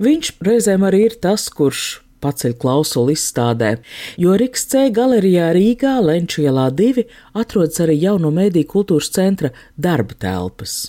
viņš 0.00 0.38
reizēm 0.46 0.86
arī 0.88 1.10
ir 1.10 1.18
tas, 1.20 1.50
kurš 1.52 1.98
paceļ 2.22 2.56
klausuli 2.60 3.16
izstādē, 3.18 3.74
jo 4.20 4.36
Riks 4.40 4.68
C 4.70 4.86
galerijā 4.94 5.50
Rīgā 5.56 5.96
Lenčielā 6.04 6.68
2 6.76 7.06
atrodas 7.42 7.82
arī 7.84 7.98
jauno 8.04 8.32
mēdīju 8.34 8.72
kultūras 8.76 9.12
centra 9.16 9.52
darba 9.76 10.16
telpas. 10.18 10.80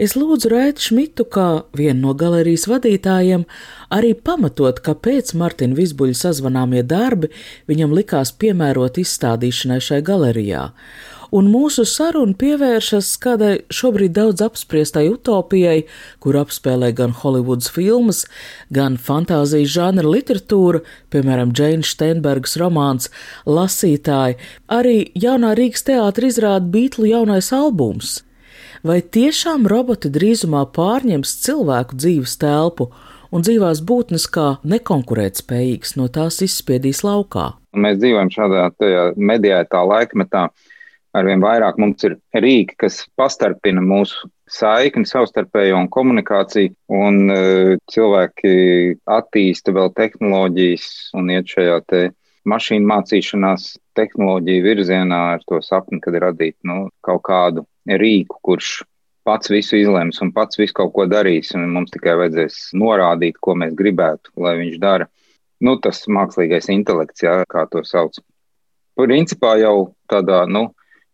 Es 0.00 0.14
lūdzu 0.16 0.50
Raitu 0.52 0.86
Šmitu, 0.88 1.26
kā 1.28 1.64
vienu 1.76 2.08
no 2.08 2.14
galerijas 2.18 2.64
vadītājiem, 2.70 3.44
arī 3.92 4.14
pamatot, 4.16 4.80
kāpēc 4.84 5.34
Martina 5.38 5.76
Visbuļa 5.78 6.16
sazvanāmie 6.18 6.82
darbi 6.88 7.30
viņam 7.70 7.94
likās 7.96 8.32
piemērot 8.32 9.00
izstādīšanai 9.02 9.80
šai 9.84 10.00
galerijā. 10.06 10.70
Un 11.32 11.46
mūsu 11.48 11.86
saruna 11.88 12.36
pievēršas 12.36 13.14
kādai 13.22 13.52
šobrīd 13.72 14.12
daudz 14.18 14.42
apspriestai 14.44 15.06
utopijai, 15.08 15.86
kur 16.20 16.36
apspēlē 16.42 16.90
gan 16.98 17.14
Holivudas 17.16 17.70
filmas, 17.72 18.26
gan 18.68 18.98
fantāzijas 19.00 19.72
žanra 19.72 20.04
literatūra, 20.12 20.82
piemēram, 21.14 21.54
Džeina 21.56 21.88
Steinbergas 21.88 22.58
romāns 22.60 23.08
Lasītāji, 23.48 24.36
arī 24.68 24.98
jaunā 25.16 25.54
Rīgas 25.56 25.88
teātra 25.88 26.28
izrāda 26.28 26.68
Beatlu 26.74 27.08
jaunais 27.14 27.48
albums 27.56 28.20
vai 28.82 28.98
tiešām 29.02 29.66
roboti 29.70 30.10
drīzumā 30.12 30.66
pārņems 30.74 31.36
cilvēku 31.44 31.96
dzīves 31.98 32.36
telpu 32.42 32.88
un 33.32 33.44
dzīvās 33.46 33.80
būtnes 33.88 34.26
kā 34.32 34.48
nekonkurētspējīgas 34.68 35.96
no 35.96 36.08
tās 36.12 36.42
izspiedīs 36.44 37.02
laukā. 37.06 37.52
Mēs 37.72 38.00
dzīvojam 38.02 38.30
šādā 38.34 38.68
mediētā 39.16 39.80
laikmetā. 39.88 40.48
Arvien 41.12 41.42
vairāk 41.44 41.76
mums 41.80 42.04
ir 42.08 42.16
rīki, 42.32 42.76
kas 42.80 43.02
pastarpina 43.20 43.82
mūsu 43.84 44.30
saikni, 44.48 45.04
savstarpējo 45.08 45.76
un 45.82 45.90
komunikāciju, 45.92 46.72
un 46.92 47.18
uh, 47.32 47.74
cilvēki 47.92 48.54
attīsta 49.04 49.74
vēl 49.76 49.92
tehnoloģijas 49.98 50.86
un 51.20 51.28
iet 51.34 51.52
šajā 51.52 51.78
te 51.92 52.02
mašīnu 52.48 52.88
mācīšanās 52.88 53.68
tehnoloģiju 53.96 54.64
virzienā 54.64 55.20
ar 55.34 55.44
to 55.46 55.60
sapni, 55.62 56.00
kad 56.02 56.16
radīt 56.24 56.56
nu, 56.66 56.88
kaut 57.04 57.22
kādu 57.28 57.66
rīku, 57.86 58.40
kurš 58.42 58.72
pats 59.26 59.50
visu 59.52 59.78
izlems 59.78 60.20
un 60.24 60.32
pats 60.34 60.58
visu 60.58 60.74
kaut 60.80 60.92
ko 60.96 61.06
darīs, 61.06 61.52
un 61.54 61.68
mums 61.74 61.92
tikai 61.94 62.16
vajadzēs 62.18 62.72
norādīt, 62.78 63.38
ko 63.40 63.54
mēs 63.58 63.76
gribētu, 63.78 64.32
lai 64.42 64.56
viņš 64.58 64.78
dara. 64.82 65.08
Nu, 65.62 65.76
tas 65.78 66.02
mākslīgais 66.10 66.72
intelekts, 66.74 67.22
jā, 67.22 67.42
kā 67.50 67.68
to 67.70 67.84
sauc. 67.86 68.16
Principā 68.98 69.54
jau 69.60 69.92
tādā, 70.10 70.42
nu, 70.50 70.66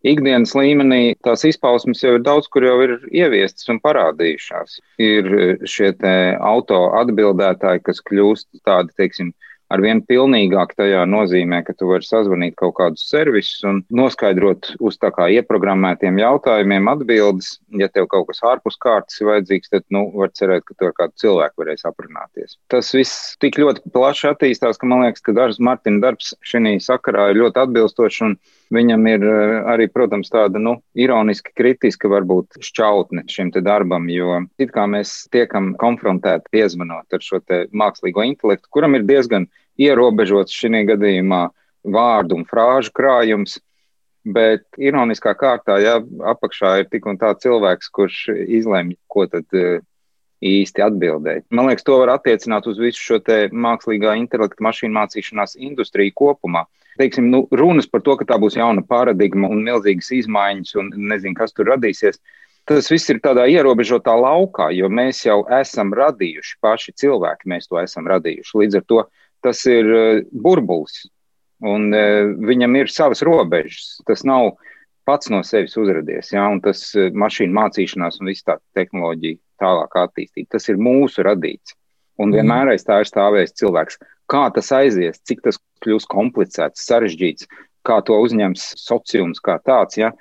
ikdienas 0.06 0.54
līmenī 0.58 1.16
tās 1.24 1.44
izpausmes 1.48 2.02
jau 2.04 2.14
ir 2.18 2.24
daudz, 2.26 2.48
kur 2.52 2.66
jau 2.66 2.76
ir 2.84 2.96
ieviestas 3.10 3.68
un 3.72 3.80
parādījušās. 3.84 4.78
Ir 5.02 5.30
šie 5.68 5.92
auto 6.38 6.88
atbildētāji, 7.00 7.84
kas 7.88 8.02
kļūst 8.06 8.62
tādi, 8.66 8.94
teiksim, 8.98 9.32
ar 9.72 9.82
vien 9.84 10.00
pilnīgāk 10.08 10.72
tajā 10.78 11.02
nozīmē, 11.08 11.60
ka 11.66 11.74
tu 11.76 11.90
vari 11.90 12.06
sazvanīt 12.06 12.56
kaut 12.58 12.74
kādus 12.78 13.04
servisus 13.10 13.64
un 13.68 13.82
noskaidrot 13.94 14.72
uz 14.80 14.96
tā 15.00 15.10
kā 15.14 15.28
ieprogrammētiem 15.36 16.20
jautājumiem 16.22 16.88
atbildes. 16.94 17.56
Ja 17.80 17.90
tev 17.92 18.08
kaut 18.12 18.30
kas 18.30 18.40
ārpus 18.48 18.78
kārtas 18.80 19.20
ir 19.20 19.28
vajadzīgs, 19.32 19.72
tad, 19.74 19.84
nu, 19.94 20.06
var 20.14 20.32
cerēt, 20.36 20.64
ka 20.68 20.76
tu 20.76 20.88
ar 20.88 20.94
kādu 20.96 21.24
cilvēku 21.24 21.64
varēsi 21.64 21.88
aprunāties. 21.90 22.56
Tas 22.72 22.92
viss 22.96 23.34
tik 23.42 23.60
ļoti 23.60 23.92
plaši 23.92 24.30
attīstās, 24.32 24.80
ka 24.80 24.88
man 24.88 25.04
liekas, 25.04 25.24
ka 25.24 25.36
dažs 25.36 25.60
Martina 25.60 26.00
darbs 26.06 26.32
šī 26.46 26.78
sakarā 26.84 27.30
ir 27.32 27.42
ļoti 27.42 27.62
atbilstošs 27.66 28.24
viņam 28.74 29.06
ir 29.10 29.24
eh, 29.26 29.54
arī, 29.74 29.88
protams, 29.92 30.30
tāda, 30.32 30.60
nu, 30.62 30.78
ironiski 30.98 31.54
kritiska 31.56 32.10
varbūt 32.12 32.60
šķautne 32.64 33.24
šim 33.30 33.52
darbam, 33.56 34.08
jo 34.12 34.42
it 34.60 34.72
kā 34.74 34.86
mēs 34.90 35.28
tiekam 35.32 35.74
konfrontēti 35.80 36.52
piezvanot 36.52 37.12
ar 37.12 37.24
šo 37.24 37.40
mākslīgo 37.72 38.26
intelektu, 38.26 38.68
kuram 38.70 38.98
ir 38.98 39.06
diezgan 39.08 39.48
ierobežots 39.78 40.54
šī 40.54 40.84
gadījumā 40.92 41.48
vārdu 41.88 42.38
un 42.38 42.46
frāžu 42.48 42.94
krājums. 42.94 43.58
Bet 44.28 44.66
ironiskā 44.76 45.32
kārtā, 45.38 45.78
ja 45.80 45.94
apakšā 46.02 46.80
ir 46.82 46.88
tik 46.90 47.06
un 47.08 47.16
tā 47.16 47.30
cilvēks, 47.38 47.88
kurš 47.94 48.16
izlemj, 48.58 48.98
ko 49.08 49.24
tad 49.30 49.46
uh, 49.56 49.78
īsti 50.44 50.82
atbildēt. 50.84 51.46
Man 51.50 51.68
liekas, 51.70 51.86
to 51.86 51.98
var 52.02 52.12
attiecināt 52.14 52.66
uz 52.70 52.78
visu 52.80 53.00
šo 53.02 53.18
mākslīgā 53.52 54.14
intelekta 54.20 54.62
mašīnu 54.64 54.94
mācīšanās 54.94 55.56
industriju 55.58 56.14
kopumā. 56.14 56.66
Teiksim, 56.98 57.30
nu, 57.30 57.44
runas 57.54 57.86
par 57.86 58.02
to, 58.02 58.16
ka 58.18 58.26
tā 58.26 58.38
būs 58.42 58.56
jauna 58.58 58.82
paradigma 58.82 59.50
un 59.52 59.62
milzīgas 59.66 60.10
izmaiņas 60.16 60.74
un 60.80 60.90
nezinu, 61.10 61.36
kas 61.38 61.54
tur 61.54 61.70
radīsies. 61.70 62.18
Tas 62.68 62.90
viss 62.92 63.08
ir 63.08 63.20
tādā 63.24 63.46
ierobežotā 63.48 64.12
laukā, 64.18 64.68
jo 64.76 64.90
mēs 64.92 65.22
jau 65.24 65.38
esam 65.56 65.94
radījuši 65.96 66.58
paši 66.60 66.92
cilvēki, 67.00 67.48
mēs 67.48 67.70
to 67.70 67.78
esam 67.80 68.10
radījuši. 68.10 68.58
Līdz 68.60 68.80
ar 68.80 68.84
to 68.92 69.04
tas 69.46 69.62
ir 69.70 69.88
uh, 69.88 70.20
burbulis, 70.32 71.06
un 71.64 71.88
uh, 71.94 72.34
viņam 72.50 72.76
ir 72.82 72.92
savas 72.92 73.22
robežas. 73.24 73.96
Tas 74.08 74.26
nav 74.28 74.56
pats 75.08 75.30
no 75.32 75.40
sevis 75.46 75.78
uzradies, 75.80 76.34
ja, 76.34 76.44
un 76.52 76.60
tas 76.64 76.82
uh, 76.98 77.08
mašīnu 77.14 77.56
mācīšanās 77.56 78.20
un 78.20 78.32
viss 78.34 78.44
tā 78.44 78.58
tehnoloģija 78.76 79.40
tālāk 79.62 79.96
attīstīt. 80.02 80.50
Tas 80.52 80.68
ir 80.68 80.82
mūsu 80.82 81.24
radīts. 81.26 81.78
Un 82.18 82.32
mhm. 82.32 82.40
vienmēr 82.40 82.74
aiz 82.74 82.84
tā 82.86 83.00
ir 83.00 83.08
stāvējis 83.08 83.56
cilvēks. 83.62 84.00
Kā 84.28 84.44
tas 84.54 84.70
aizies, 84.76 85.20
cik 85.24 85.42
tas 85.46 85.60
kļūs 85.84 86.06
komplicēts, 86.10 86.84
sarežģīts, 86.88 87.48
kā 87.88 88.00
to 88.04 88.18
uzņems 88.20 88.74
sociums 88.80 89.40
kā 89.40 89.56
tāds. 89.64 89.96
Ja? 90.00 90.12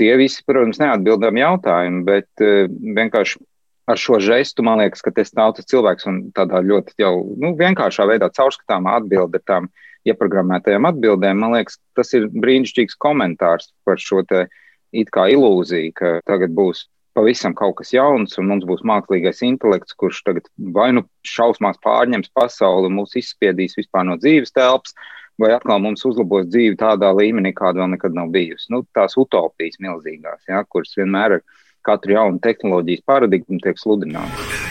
Tie 0.00 0.10
visi, 0.18 0.42
protams, 0.46 0.80
neatbildami 0.82 1.44
jautājumi, 1.44 2.02
bet 2.08 2.42
uh, 2.42 2.64
vienkārši 2.98 3.38
ar 3.86 4.00
šo 4.00 4.18
žestu 4.22 4.64
man 4.64 4.80
liekas, 4.80 5.02
ka 5.04 5.12
tas 5.14 5.30
stāv 5.30 5.54
tas 5.56 5.68
cilvēks 5.68 6.08
un 6.08 6.20
tādā 6.36 6.62
ļoti 6.64 6.96
jau 7.02 7.14
nu, 7.40 7.52
vienkāršā 7.58 8.06
veidā 8.08 8.30
caurskatāmā 8.32 8.98
atbilde 9.00 9.40
tām 9.46 9.68
ieprogrammētajām 10.08 10.88
atbildēm. 10.88 11.40
Man 11.40 11.56
liekas, 11.56 11.78
tas 11.96 12.12
ir 12.16 12.30
brīnišķīgs 12.32 12.98
komentārs 13.00 13.70
par 13.86 14.00
šo 14.00 14.24
te 14.28 14.46
it 14.94 15.10
kā 15.14 15.26
ilūziju, 15.32 15.92
ka 15.96 16.18
tagad 16.28 16.54
būs 16.56 16.86
pavisam 17.14 17.54
kaut 17.56 17.76
kas 17.80 17.92
jauns, 17.94 18.36
un 18.40 18.48
mums 18.50 18.66
būs 18.68 18.84
mākslīgais 18.86 19.42
intelekts, 19.46 19.96
kurš 19.98 20.22
tagad 20.26 20.48
vai 20.76 20.90
nu 20.96 21.04
šausmās 21.26 21.78
pārņems 21.84 22.32
pasauli 22.34 22.90
un 22.90 22.98
mūs 23.00 23.14
izspiedīs 23.20 23.78
vispār 23.78 24.06
no 24.08 24.18
dzīves 24.20 24.54
telpas, 24.54 24.96
vai 25.40 25.54
atkal 25.54 25.82
mums 25.82 26.04
uzlabos 26.06 26.50
dzīvi 26.50 26.78
tādā 26.80 27.10
līmenī, 27.14 27.54
kāda 27.56 27.82
vēl 27.82 27.94
nekad 27.96 28.18
nav 28.18 28.30
bijusi. 28.34 28.70
Nu, 28.74 28.84
tās 28.94 29.18
utopijas 29.20 29.80
milzīgās, 29.82 30.44
ja, 30.50 30.62
kuras 30.68 30.94
vienmēr 30.98 31.38
ar 31.38 31.48
katru 31.86 32.18
jaunu 32.18 32.42
tehnoloģijas 32.44 33.06
paradigmu 33.06 33.62
tiek 33.62 33.80
sludinātas. 33.80 34.63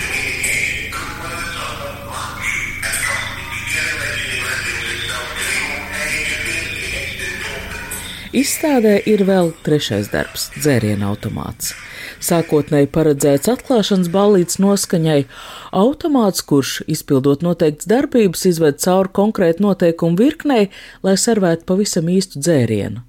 Izstādē 8.33 8.95
ir 9.05 9.21
vēl 9.27 9.51
trešais 9.61 10.07
darbs- 10.09 10.47
dzērienu 10.63 11.05
automāts. 11.05 11.75
Sākotnēji 12.17 12.87
paredzēts 12.89 13.51
atklāšanas 13.51 14.09
ballītes 14.09 14.57
noskaņai, 14.57 15.27
automāts, 15.69 16.41
kurš 16.41 16.81
izpildot 16.89 17.45
noteikts 17.45 17.85
darbības, 17.85 18.47
izved 18.49 18.79
cauri 18.81 19.13
konkrētu 19.13 19.61
noteikumu 19.61 20.17
virknei, 20.17 20.71
lai 21.03 21.13
servētu 21.13 21.67
pavisam 21.69 22.09
īstu 22.09 22.41
dzērienu. 22.41 23.03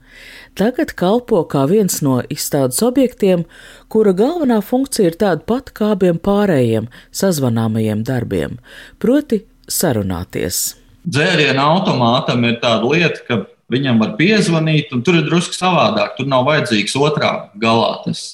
Tagad 0.54 0.92
kalpo 0.92 1.40
kā 1.48 1.64
viens 1.72 2.02
no 2.02 2.20
izstādes 2.28 2.82
objektiem, 2.84 3.46
kura 3.88 4.12
galvenā 4.12 4.60
funkcija 4.60 5.06
ir 5.06 5.16
tāda 5.16 5.40
pati 5.40 5.72
kā 5.72 5.94
abiem 5.96 6.20
pārējiem 6.20 6.92
sazvanāmajiem 7.10 8.04
darbiem, 8.04 8.58
proti 8.98 9.46
sarunāties. 9.66 10.74
Dzērienu 11.08 11.64
automātam 11.64 12.44
ir 12.44 12.60
tāda 12.60 12.84
lieta, 12.92 13.20
ka 13.26 13.53
viņam 13.74 14.00
var 14.00 14.14
piezvanīt, 14.20 14.94
un 14.94 15.02
tur 15.04 15.18
ir 15.18 15.26
drusku 15.26 15.56
savādāk. 15.56 16.14
Tur 16.16 16.30
nav 16.30 16.46
vajadzīgs 16.48 16.96
otrā 17.00 17.34
galā 17.60 17.98
tas 18.06 18.24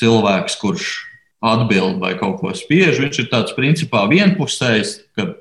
cilvēks, 0.00 0.58
kurš 0.62 0.88
atbild 1.44 2.00
vai 2.02 2.14
kaut 2.18 2.40
ko 2.40 2.52
spiež. 2.56 3.00
Viņš 3.02 3.22
ir 3.22 3.30
tāds 3.32 3.54
principā 3.56 4.04
vienpusējs, 4.10 4.96
ka 5.16 5.34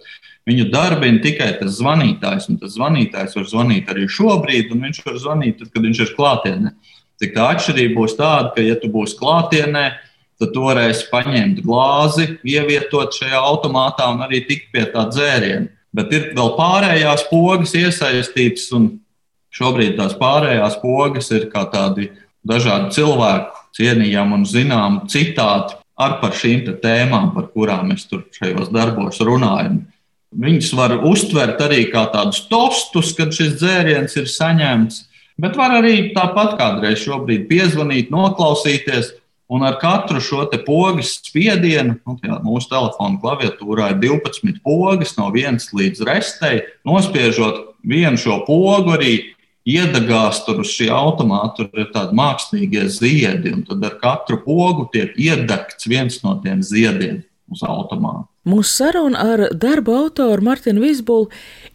viņu 0.50 0.70
darbina 0.74 1.22
tikai 1.24 1.54
tas 1.60 1.80
zvanītājs, 1.80 2.50
un 2.52 2.60
tas 2.62 2.76
zvanītājs 2.76 3.38
var 3.38 3.48
zvanīt 3.50 3.92
arī 3.92 4.10
šobrīd, 4.12 4.74
un 4.74 4.84
viņš 4.88 5.02
var 5.06 5.22
zvanīt, 5.22 5.62
tad, 5.62 5.72
kad 5.74 5.88
viņš 5.88 6.04
ir 6.04 6.14
klātienē. 6.18 6.74
Tik 7.22 7.32
tā 7.38 7.48
atšķirība 7.54 7.96
būs 7.96 8.18
tāda, 8.20 8.52
ka, 8.56 8.64
ja 8.64 8.76
tu 8.80 8.92
būsi 8.92 9.16
klātienē, 9.20 9.86
tad 10.42 10.52
tu 10.52 10.66
varēsi 10.66 11.08
paņemt 11.14 11.62
glāzi, 11.64 12.28
ievietot 12.44 13.16
šajā 13.16 13.40
automātā 13.40 14.10
un 14.12 14.26
arī 14.26 14.44
tikt 14.48 14.74
pie 14.76 14.84
tā 14.92 15.08
dzēriena. 15.08 15.72
Bet 15.96 16.12
ir 16.12 16.34
vēl 16.36 16.50
pārējās 16.58 17.24
pogas 17.30 17.72
iesaistītas, 17.80 18.68
un 18.76 18.90
šobrīd 19.56 19.96
tās 20.00 20.16
pārējās 20.20 20.80
pogas 20.82 21.32
ir 21.36 21.50
kā 21.54 21.66
tādi 21.72 22.12
dažādi 22.46 22.94
cilvēku 22.98 23.64
cienījami 23.76 24.40
un 24.40 24.46
zināmi 24.48 25.10
citāti 25.12 25.80
ar 25.96 26.18
par 26.22 26.36
šīm 26.36 26.66
tēmām, 26.84 27.32
par 27.36 27.50
kurām 27.54 27.92
mēs 27.92 28.08
tur 28.10 28.26
šajos 28.36 28.72
darbos 28.74 29.22
runājam. 29.24 29.84
Viņus 30.36 30.72
var 30.76 30.98
uztvert 31.08 31.62
arī 31.64 31.86
kā 31.92 32.06
tādus 32.12 32.44
tostus, 32.50 33.14
kad 33.16 33.32
šis 33.36 33.56
dzēriens 33.62 34.18
ir 34.20 34.28
saņemts, 34.28 35.06
bet 35.40 35.56
var 35.56 35.78
arī 35.78 36.12
tāpat 36.16 36.58
kādreiz 36.60 37.06
šobrīd 37.06 37.48
piezvanīt, 37.52 38.12
noklausīties. 38.12 39.16
Un 39.46 39.62
ar 39.62 39.76
katru 39.78 40.18
šo 40.26 40.48
pogas 40.66 41.20
spiedienu, 41.22 42.00
nu, 42.02 42.16
jā, 42.26 42.40
mūsu 42.42 42.66
telefona 42.72 43.20
klaviatūrā 43.22 43.92
ir 43.94 44.00
12 44.02 44.58
pogas 44.66 45.14
no 45.20 45.28
vienas 45.30 45.70
līdz 45.70 46.02
restei. 46.08 46.64
Nospiežot 46.82 47.76
vienu 47.86 48.18
šo 48.18 48.40
pogu, 48.48 48.96
arī 48.98 49.12
iedegās 49.66 50.44
tur 50.46 50.62
uz 50.62 50.70
šī 50.74 50.92
automāta, 50.94 51.66
tur 51.66 51.82
ir 51.82 51.90
tādi 51.94 52.16
mākslīgie 52.18 52.86
ziedi, 52.94 53.54
un 53.56 53.66
tad 53.66 53.84
ar 53.88 53.98
katru 54.02 54.40
pogu 54.46 54.88
tiek 54.94 55.18
iedegts 55.18 55.90
viens 55.90 56.22
no 56.24 56.38
tiem 56.44 56.62
ziediem 56.64 57.24
uz 57.52 57.66
automāta. 57.66 58.30
Mūsu 58.46 58.76
saruna 58.78 59.24
ar 59.26 59.42
darba 59.58 59.96
autoru 60.04 60.44
Martinu 60.46 60.84
Vīsbulu 60.84 61.32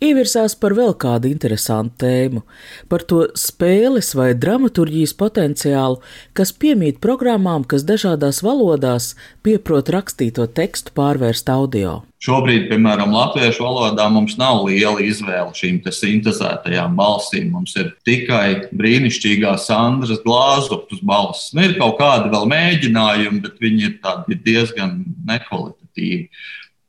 ievirsās 0.06 0.52
par 0.54 0.70
vēl 0.78 0.92
kādu 1.02 1.26
interesantu 1.26 2.04
tēmu- 2.04 2.42
par 2.90 3.02
to 3.02 3.24
spēles 3.35 4.14
vai 4.14 4.35
dramaturģijas 4.35 5.14
potenciālu, 5.18 5.98
kas 6.33 6.52
piemīt 6.52 7.00
programmām, 7.00 7.66
kas 7.66 7.83
dažādās 7.83 8.38
valodās 8.46 9.16
pieprot 9.42 9.90
rakstīto 9.90 10.46
tekstu 10.46 10.92
pārvērst 10.94 11.50
audio. 11.50 12.04
Šobrīd, 12.22 12.68
piemēram, 12.70 13.11
latviešu 13.18 13.64
valodā 13.66 14.06
mums 14.12 14.38
nav 14.38 14.62
liela 14.66 15.00
izvēle 15.00 15.50
šīm 15.50 15.83
sintēzētajām 15.83 16.94
balsīm. 16.94 17.50
Mums 17.50 17.74
ir 17.76 17.94
tikai 18.06 18.70
brīnišķīgā 18.70 19.59
Sandras 19.59 20.22
glāzupus 20.22 21.02
balss. 21.02 21.52
Nu, 21.52 21.62
ir 21.62 21.78
kaut 21.80 21.98
kādi 21.98 22.30
vēl 22.30 22.46
mēģinājumi, 22.46 23.42
bet 23.42 23.59
viņi 23.59 23.83
ir 23.88 24.42
diezgan 24.44 25.04
nekvalitatīvi. 25.26 25.79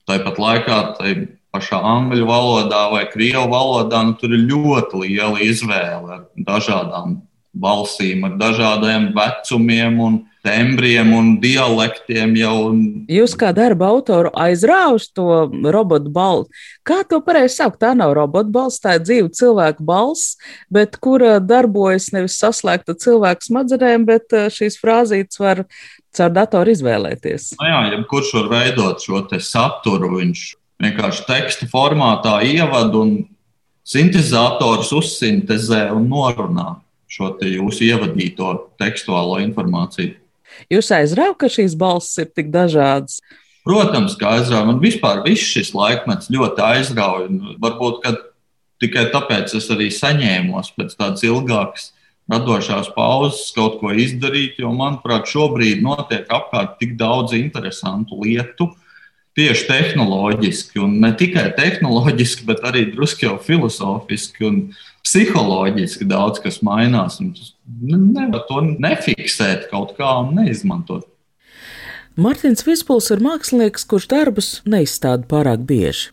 Tāpat 0.10 0.40
laikā 0.42 0.80
tai 0.98 1.14
pašā 1.52 1.80
angļu 1.94 2.28
valodā 2.28 2.86
vai 2.94 3.04
krievu 3.12 3.48
valodā 3.52 4.02
nu, 4.08 4.16
tur 4.20 4.34
ir 4.36 4.48
ļoti 4.50 5.04
liela 5.04 5.44
izvēle 5.44 6.18
ar 6.18 6.24
dažādām 6.48 7.20
balsīm, 7.52 8.24
ar 8.28 8.38
dažādiem 8.40 9.10
vecumiem 9.16 10.00
un 10.00 10.20
tembriem 10.46 11.12
un 11.14 11.34
dialektiem. 11.42 12.34
Jau. 12.40 12.56
Jūs 13.12 13.36
kā 13.38 13.52
darba 13.56 13.92
autoru 13.92 14.32
aizrāvus 14.34 15.10
to 15.14 15.28
robotu 15.74 16.12
balsi. 16.14 16.50
Kā 16.88 17.02
to 17.08 17.22
pareizi 17.26 17.60
saukt? 17.60 17.82
Tā 17.84 17.94
nav 17.98 18.16
robotu 18.18 18.54
balss, 18.56 18.82
tā 18.82 18.98
ir 18.98 19.06
dzīva 19.06 19.34
cilvēka 19.38 19.86
balss, 19.86 20.38
bet 20.74 20.98
kura 21.04 21.38
darbojas 21.44 22.10
nevis 22.16 22.40
saslēgta 22.42 22.98
cilvēka 22.98 23.50
smadzenēm, 23.50 24.08
bet 24.10 24.34
eh, 24.34 24.50
šīs 24.54 24.80
frāzītes 24.82 25.42
var 25.42 25.66
caur 26.18 26.32
datoru 26.36 26.74
izvēlēties. 26.76 27.52
No 27.60 27.66
nu 27.66 27.72
jā, 27.72 27.82
jebkurš 27.96 28.34
var 28.40 28.50
veidot 28.56 29.04
šo 29.04 29.24
saturu. 29.40 30.16
Viņš 30.20 30.46
vienkārši 30.82 31.28
teksta 31.28 31.68
formātā 31.72 32.40
ievada 32.48 33.04
un 33.04 33.14
sintēzators 33.88 34.92
uzsintēzē 34.98 35.88
un 35.96 36.10
norunā 36.12 36.80
šo 37.12 37.34
jūsu 37.44 37.90
ievadīto 37.90 38.54
tekstuālo 38.80 39.42
informāciju. 39.44 40.16
Jūs 40.72 40.92
aizraugat, 40.96 41.40
ka 41.44 41.50
šīs 41.52 41.76
balss 41.80 42.20
ir 42.22 42.30
tik 42.32 42.52
dažādas. 42.54 43.20
Protams, 43.68 44.16
kā 44.20 44.38
aizrauga. 44.40 44.72
Man 44.72 44.82
vispār 44.82 45.22
viss 45.26 45.52
šis 45.54 45.74
laikmets 45.78 46.32
ļoti 46.34 46.64
aizrauja. 46.66 47.30
Varbūt 47.62 48.08
tikai 48.82 49.08
tāpēc 49.14 49.54
es 49.60 49.68
arī 49.74 49.92
saņēmos 49.94 50.74
pēc 50.78 50.96
tādas 50.98 51.26
ilgākas 51.28 51.92
radošās 52.30 52.92
pauzes 52.96 53.50
kaut 53.56 53.80
ko 53.82 53.92
izdarīt, 53.96 54.60
jo, 54.62 54.72
manuprāt, 54.76 55.30
šobrīd 55.32 55.82
notiek 55.84 56.30
apkārt 56.32 56.78
tik 56.80 56.96
daudz 57.00 57.34
interesantu 57.38 58.22
lietu, 58.22 58.70
tieši 59.38 59.68
tehnoloģiski, 59.68 60.80
un 60.84 60.98
ne 61.04 61.12
tikai 61.18 61.50
tehnoloģiski, 61.58 62.46
bet 62.48 62.64
arī 62.68 62.86
drusku 62.92 63.26
jau 63.30 63.38
filozofiski 63.42 64.48
un 64.48 64.60
psiholoģiski 65.06 66.08
daudz 66.10 66.42
kas 66.44 66.60
mainās. 66.66 67.20
Nevar 67.22 68.46
to 68.50 68.62
nefiksēt 68.68 69.70
kaut 69.72 69.96
kā 69.98 70.18
un 70.24 70.36
neizmantot. 70.42 71.08
Mārtiņš 72.22 72.66
Vispuls 72.68 73.08
ir 73.14 73.22
mākslinieks, 73.24 73.86
kurš 73.88 74.10
darbus 74.12 74.50
neizstāda 74.68 75.24
pārāk 75.32 75.64
bieži. 75.64 76.10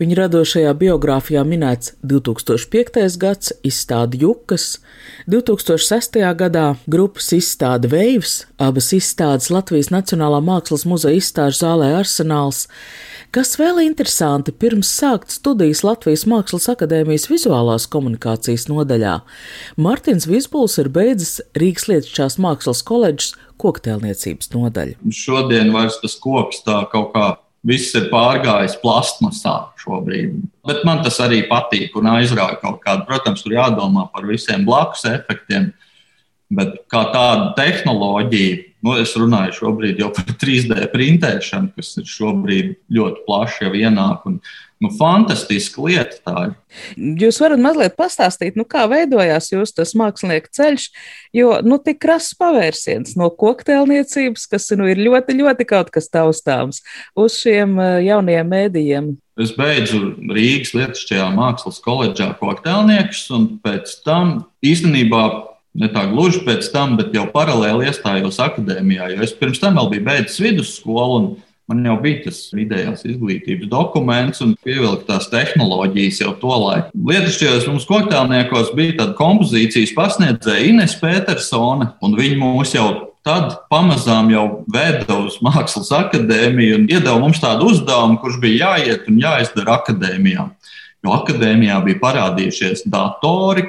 Viņa 0.00 0.20
radošajā 0.22 0.72
biogrāfijā 0.78 1.44
minēts 1.48 1.94
2005. 2.02 3.18
gads, 3.20 3.52
izstāde 3.66 4.20
Jukas, 4.22 4.78
2006. 5.30 6.20
gadā 6.38 6.66
grupas 6.86 7.32
izstāde 7.36 7.90
Veivs, 7.92 8.42
abas 8.58 8.92
izstādes 8.96 9.50
Latvijas 9.54 9.92
Nacionālā 9.94 10.40
Mākslas 10.44 10.86
muzeja 10.88 11.20
izstāžu 11.20 11.64
zālē 11.64 11.94
Arsenāls, 12.00 12.66
Kas 13.28 13.58
vēl 13.60 13.82
interesanti, 13.82 14.54
pirms 14.56 14.88
sākt 14.88 15.34
studijas 15.34 15.82
Latvijas 15.84 16.22
Mākslas 16.24 16.64
akadēmijas 16.72 17.26
vizuālās 17.28 17.84
komunikācijas 17.92 18.64
nodaļā, 18.70 19.18
Mārtiņš 19.84 20.26
Visbuls 20.30 20.78
ir 20.80 20.88
beidzis 20.94 21.34
Rīgas 21.60 21.90
Lietušķās 21.90 22.38
mākslas 22.40 22.80
koledžas 22.88 23.34
koktēlniecības 23.60 24.48
nodaļu. 24.54 24.96
Šodien 25.12 25.74
vairs 25.76 26.00
tas 26.00 26.16
koks 26.24 26.64
tā 26.64 26.78
kaut 26.88 27.12
kā 27.12 27.26
viss 27.66 27.94
ir 27.98 28.08
pārgājis 28.12 28.78
plastmasā 28.82 29.56
šobrīd. 29.80 30.38
Bet 30.68 30.84
man 30.86 31.02
tas 31.04 31.18
arī 31.24 31.42
patīk 31.48 31.96
un 31.98 32.10
aizrauja 32.14 32.58
kaut 32.62 32.80
kādu. 32.84 33.06
Protams, 33.08 33.42
tur 33.44 33.56
jādomā 33.56 34.06
par 34.12 34.26
visiem 34.28 34.64
blakus 34.68 35.04
efektiem, 35.08 35.72
bet 36.54 36.76
kā 36.92 37.08
tāda 37.14 37.52
tehnoloģija 37.58 38.67
Nu, 38.84 38.94
es 39.00 39.10
runāju 39.18 39.56
šobrīd 39.56 39.98
jau 39.98 40.12
par 40.14 40.28
3D 40.38 40.86
printēšanu, 40.92 41.72
kas 41.74 41.96
ir 41.98 42.06
šobrīd 42.06 42.76
ļoti 42.94 43.24
plaši 43.26 43.64
jau 43.66 43.72
ienāk. 43.74 44.26
Un, 44.30 44.36
nu, 44.78 44.90
fantastiska 44.94 45.82
lieta 45.82 46.20
tā 46.22 46.44
ir. 46.46 46.54
Jūs 47.24 47.40
varat 47.42 47.62
mazliet 47.62 47.96
pastāstīt, 47.98 48.58
nu, 48.58 48.62
kā 48.68 48.84
veidojās 48.90 49.50
jūsu 49.50 49.80
tas 49.80 49.96
mākslinieka 49.98 50.52
ceļš, 50.54 50.88
jo 51.34 51.56
nu, 51.66 51.80
tik 51.82 51.98
krasts 52.04 52.38
pavērsiens 52.38 53.16
no 53.18 53.32
kokteilniecības, 53.34 54.46
kas 54.52 54.70
nu, 54.78 54.86
ir 54.92 55.02
ļoti, 55.02 55.40
ļoti 55.40 55.66
kaut 55.68 55.90
kas 55.94 56.10
taustāms, 56.14 56.84
uz 57.18 57.40
šiem 57.42 57.74
eh, 57.82 57.98
jaunajiem 58.12 58.54
mēdījiem. 58.54 59.10
Es 59.38 59.52
beidzu 59.54 60.14
Rīgas 60.34 60.74
Lietušķajā 60.74 61.28
mākslas 61.34 61.82
koledžā 61.82 62.32
kokteilniekus, 62.38 63.26
un 63.34 63.52
pēc 63.62 64.00
tam 64.06 64.40
īstenībā 64.66 65.22
ne 65.78 65.90
tā 65.92 66.06
gluži 66.10 66.42
pēc 66.46 66.70
tam, 66.74 66.96
bet 66.98 67.14
jau 67.14 67.26
paralēli 67.32 67.88
iestājos 67.88 68.40
akadēmijā, 68.42 69.12
jo 69.14 69.26
es 69.26 69.34
pirms 69.36 69.60
tam 69.62 69.78
vēl 69.78 69.92
biju 69.94 70.08
beidzis 70.08 70.42
vidusskolu. 70.42 71.36
Man 71.68 71.82
jau 71.84 71.98
bija 72.00 72.22
tas 72.24 72.38
vidējās 72.56 73.02
izglītības 73.04 73.68
dokuments 73.68 74.40
un 74.40 74.54
pievilktās 74.64 75.26
tehnoloģijas 75.28 76.22
jau 76.22 76.30
to 76.40 76.54
laiku. 76.62 76.88
Lietušķajos 77.10 77.66
mums 77.68 77.84
koktālniekos 77.90 78.70
bija 78.78 78.94
tāda 79.02 79.12
kompozīcijas 79.18 79.92
pasniedzēja 79.98 80.70
Ines 80.70 80.96
Petersone, 80.96 81.90
un 82.00 82.16
viņa 82.16 82.40
mūs 82.40 82.72
jau 82.72 82.88
tad 83.28 83.58
pamazām 83.68 84.30
jau 84.32 84.46
veda 84.72 85.18
uz 85.26 85.36
Mākslas 85.44 85.92
akadēmiju 85.92 86.78
un 86.80 86.88
iedeva 86.88 87.18
mums 87.20 87.42
tādu 87.42 87.68
uzdevumu, 87.74 88.16
kurš 88.22 88.40
bija 88.40 88.70
jāiet 88.70 89.04
un 89.12 89.20
jāizdara 89.20 89.76
akadēmijā. 89.82 90.48
Jo 91.04 91.18
akadēmijā 91.20 91.82
bija 91.84 92.00
parādījušies 92.00 92.86
datori, 92.88 93.68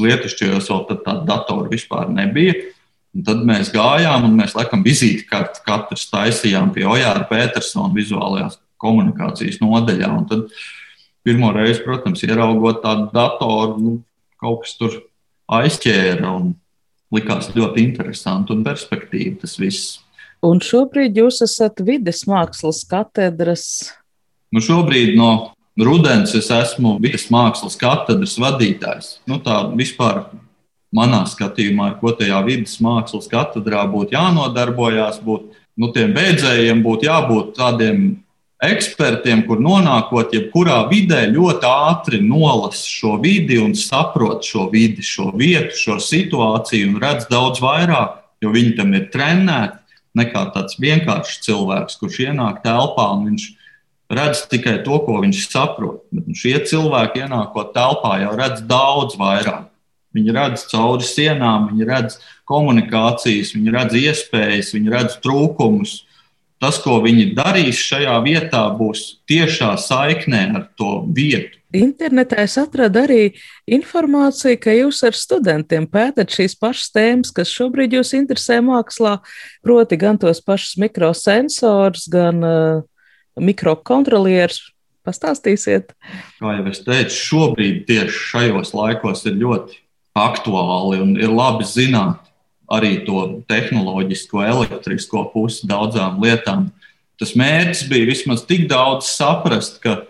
Lietušķajos 0.00 0.70
vēl 0.70 0.84
tādu 0.92 1.26
datoru 1.28 1.72
vispār 1.72 2.10
nebija. 2.12 2.54
Un 3.12 3.26
tad 3.26 3.42
mēs 3.44 3.68
gājām, 3.74 4.24
un 4.24 4.38
mēs 4.38 4.54
laikam 4.56 4.84
vizīti 4.84 5.26
kartu 5.28 5.60
katrs 5.66 6.06
taisījām 6.08 6.70
pie 6.72 6.86
Ojāra 6.88 7.26
Petersona 7.28 7.92
vizuālajās 7.92 8.56
komunikācijas 8.80 9.60
nodaļā. 9.60 10.08
Un 10.16 10.24
tad 10.30 10.46
pirmo 11.26 11.52
reizi, 11.54 11.82
protams, 11.84 12.24
ieraugot 12.24 12.80
tādu 12.84 13.10
datoru, 13.12 13.76
nu, 13.82 13.92
kaut 14.40 14.64
kas 14.64 14.78
tur 14.80 14.96
aizķēra 15.52 16.32
un 16.32 16.54
likās 17.12 17.50
ļoti 17.52 17.84
interesanti 17.84 18.54
un 18.54 18.64
perspektīvi 18.64 19.36
tas 19.42 19.58
viss. 19.60 19.98
Un 20.42 20.58
šobrīd 20.64 21.20
jūs 21.20 21.42
esat 21.44 21.84
vides 21.86 22.24
mākslas 22.26 22.82
katedras. 22.88 23.66
Nu 24.52 24.62
šobrīd 24.64 25.14
no 25.20 25.52
Rudens 25.80 26.34
es 26.36 26.50
esmu 26.52 26.98
vidas 27.00 27.30
mākslas 27.32 27.78
katedras 27.80 28.34
vadītājs. 28.40 29.14
Nu, 29.28 29.38
tā 29.40 29.62
vispār 29.72 30.26
manā 30.92 31.22
skatījumā, 31.30 31.94
ko 32.00 32.12
tajā 32.16 32.42
vidas 32.44 32.76
mākslas 32.84 33.30
katedrā 33.32 33.86
būtu 33.88 34.12
jānodarbojas, 34.12 35.22
būtu 35.24 35.56
nu, 35.80 35.88
tiem 35.94 36.12
beidzējiem 36.12 36.82
būtu 36.84 37.08
jābūt 37.08 37.54
tādiem 37.56 38.02
ekspertiem, 38.62 39.46
kur 39.46 39.62
nonākot 39.64 40.34
jebkurā 40.36 40.82
vidē, 40.90 41.24
ļoti 41.32 41.66
ātri 41.66 42.20
nolasa 42.22 42.84
šo 42.86 43.16
vidi 43.22 43.56
un 43.58 43.72
saprot 43.74 44.44
šo 44.46 44.68
vidi, 44.70 45.02
šo 45.02 45.32
vietu, 45.32 45.72
šo 45.78 45.96
situāciju 46.04 46.92
un 46.92 47.00
redz 47.02 47.26
daudz 47.32 47.64
vairāk, 47.64 48.20
jo 48.44 48.52
viņi 48.52 48.76
tam 48.76 48.92
ir 48.98 49.08
trenēti 49.14 49.80
nekā 50.20 50.44
tāds 50.52 50.76
vienkāršs 50.76 51.40
cilvēks, 51.48 51.98
kurš 51.98 52.20
ienāk 52.28 52.60
telpā 52.62 53.08
un 53.16 53.26
viņš 53.30 53.48
ir 53.48 53.61
redz 54.14 54.44
tikai 54.50 54.78
to, 54.86 54.98
ko 55.06 55.20
viņš 55.24 55.42
saprot. 55.48 56.04
Bet 56.12 56.28
nu, 56.28 56.36
šie 56.36 56.56
cilvēki, 56.68 57.24
ienākot 57.26 57.72
telpā, 57.76 58.18
jau 58.22 58.36
redz 58.38 58.64
daudz 58.68 59.18
vairāk. 59.20 59.68
Viņi 60.12 60.34
redz 60.36 60.66
cauri 60.68 61.06
sienām, 61.08 61.70
viņi 61.72 61.88
redz 61.88 62.18
komunikācijas, 62.48 63.54
viņi 63.56 63.72
redz 63.72 63.96
iespējas, 63.96 64.74
viņi 64.76 64.92
redz 64.92 65.16
trūkumus. 65.24 66.02
Tas, 66.62 66.76
ko 66.78 67.00
viņi 67.02 67.32
darīs 67.34 67.80
šajā 67.82 68.20
vietā, 68.22 68.60
būs 68.78 69.24
tiešā 69.26 69.72
saiknē 69.82 70.44
ar 70.60 70.68
to 70.78 71.00
vietu. 71.10 71.58
Internetā 71.72 72.44
es 72.44 72.54
atradu 72.60 73.00
arī 73.00 73.22
informāciju, 73.66 74.60
ka 74.60 74.74
jūs 74.76 75.00
ar 75.08 75.16
studentiem 75.16 75.88
pētat 75.90 76.30
šīs 76.30 76.54
pašas 76.60 76.92
tēmas, 76.92 77.32
kas 77.34 77.50
šobrīd 77.50 77.96
jūs 77.96 78.12
interesē 78.14 78.60
mākslā, 78.62 79.16
proti 79.64 79.98
gan 79.98 80.20
tos 80.20 80.44
pašus 80.44 80.76
mikrosensors, 80.84 82.04
gan 82.12 82.44
uh, 82.44 82.84
mikrokontrolieris. 83.40 84.68
Pastāstīsiet. 85.02 85.96
Kā 86.38 86.52
jau 86.54 86.66
es 86.70 86.78
teicu, 86.86 87.16
šobrīd 87.16 87.80
tieši 87.88 88.20
šajos 88.28 88.70
laikos 88.70 89.24
ir 89.26 89.34
ļoti 89.40 89.80
aktuāli 90.14 91.00
un 91.02 91.16
ir 91.18 91.32
labi 91.32 91.66
zināt 91.66 92.20
arī 92.72 93.00
to 93.02 93.42
tehnoloģisko, 93.50 94.44
elektrisko 94.46 95.26
pusi 95.32 95.66
daudzām 95.66 96.22
lietām. 96.22 96.70
Tas 97.20 97.34
mērķis 97.38 97.88
bija 97.90 98.08
vismaz 98.08 98.46
tik 98.46 98.68
daudz 98.70 99.10
saprast, 99.10 99.80
ka 99.82 100.04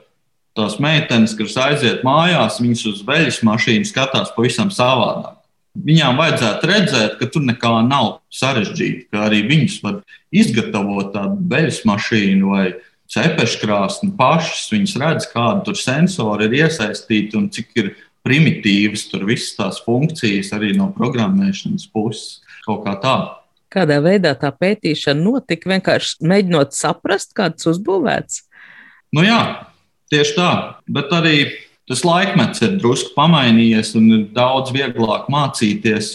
tās 0.56 0.78
meitenes, 0.82 1.35
kas 1.38 1.56
aiziet 1.61 2.04
mājās, 2.06 2.61
viņas 2.62 2.85
uz 2.92 3.02
veļas 3.08 3.40
mašīnu 3.48 3.88
skatās 3.88 4.32
pavisam 4.37 4.70
savādāk. 4.72 5.38
Viņām 5.72 6.18
vajadzētu 6.20 6.68
redzēt, 6.68 7.12
ka 7.16 7.26
tur 7.32 7.46
nekā 7.48 7.78
nav 7.87 8.18
sarežģīta, 8.32 9.06
ka 9.08 9.26
arī 9.30 9.40
viņas 9.48 9.78
var 9.85 10.02
izgatavot 10.28 11.14
tādu 11.14 11.38
veļas 11.48 11.80
mašīnu 11.88 12.50
vai 12.52 12.66
cepeškrāsni 13.12 14.12
pašas. 14.18 14.70
Viņas 14.72 14.96
redz, 15.03 15.29
kāda 15.33 15.66
tur 15.66 15.79
sensori 15.79 16.48
ir 16.48 16.64
iesaistīti 16.64 17.38
un 17.38 17.51
cik 17.53 17.77
ir 17.81 17.92
primitīvas 18.27 19.09
tur 19.11 19.27
visas 19.29 19.57
tās 19.59 19.81
funkcijas 19.85 20.53
arī 20.57 20.72
no 20.79 20.90
programmēšanas 20.96 21.88
puses. 21.92 22.40
Kaut 22.66 22.85
kā 22.87 22.94
tā. 23.03 23.16
Kādā 23.72 23.98
veidā 24.05 24.35
tā 24.38 24.53
pētīšana 24.55 25.25
notika? 25.25 25.70
Vienkārši 25.72 26.22
mēģinot 26.29 26.77
saprast, 26.77 27.33
kāds 27.35 27.66
uzbūvēts. 27.70 28.44
Nu 29.16 29.25
jā, 29.27 29.40
tieši 30.12 30.37
tā. 30.37 30.51
Bet 30.87 31.11
arī 31.16 31.37
tas 31.90 32.05
laikmets 32.07 32.62
ir 32.62 32.77
drusku 32.79 33.16
pamainījies 33.16 33.94
un 33.98 34.09
ir 34.14 34.25
daudz 34.37 34.70
vieglāk 34.77 35.27
mācīties. 35.33 36.12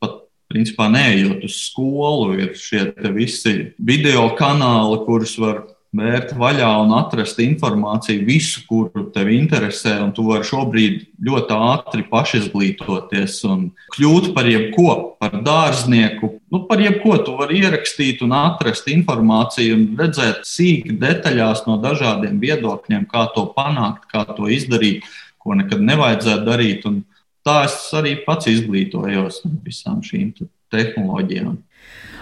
Pat 0.00 0.20
principā 0.50 0.86
neejot 0.92 1.44
uz 1.46 1.56
skolu, 1.66 2.36
ir 2.38 2.54
šie 2.58 2.90
visi 3.16 3.72
video 3.78 4.28
kanāli, 4.38 5.02
kurus 5.06 5.36
var 5.40 5.64
vērt 5.96 6.34
vaļā 6.38 6.68
un 6.84 6.92
atrast 6.94 7.40
informāciju, 7.42 8.22
visu, 8.26 8.62
kuru 8.68 9.08
tev 9.14 9.30
interesē. 9.34 9.96
Tu 10.14 10.24
vari 10.26 10.46
šobrīd 10.46 11.00
ļoti 11.26 11.56
ātri 11.70 12.04
pašizglītoties 12.10 13.40
un 13.50 13.66
kļūt 13.96 14.30
par 14.36 14.46
jebko, 14.50 14.94
par 15.20 15.34
dārznieku. 15.46 16.32
Nu, 16.52 16.62
par 16.70 16.82
jebko 16.82 17.16
tu 17.26 17.34
vari 17.38 17.62
ierakstīt 17.64 18.22
un 18.26 18.36
atrast 18.38 18.90
informāciju 18.90 19.78
un 19.78 19.88
redzēt 19.98 20.46
sīki 20.48 20.94
detaļās 21.00 21.66
no 21.66 21.80
dažādiem 21.82 22.38
viedokļiem, 22.42 23.08
kā 23.10 23.26
to 23.34 23.48
panākt, 23.56 24.06
kā 24.12 24.24
to 24.36 24.50
izdarīt, 24.50 25.08
ko 25.42 25.58
nekad 25.58 25.82
nevajadzētu 25.82 26.46
darīt. 26.46 26.86
Un 26.86 27.02
tā 27.46 27.64
es 27.66 27.82
arī 27.96 28.14
pats 28.22 28.50
izglītojos 28.52 29.42
no 29.46 29.58
visām 29.66 30.04
šīm 30.06 30.36
tehnoloģijām. 30.70 31.58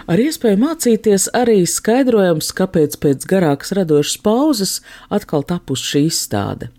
Ar 0.09 0.17
iespēju 0.17 0.57
mācīties 0.57 1.27
arī 1.37 1.59
skaidrojams, 1.69 2.47
kāpēc 2.57 2.95
pēc 2.97 3.25
garākas 3.29 3.75
radošas 3.77 4.17
pauzes 4.25 4.71
atkal 5.13 5.43
tapus 5.45 5.83
šī 5.85 6.07
izstāde. 6.07 6.71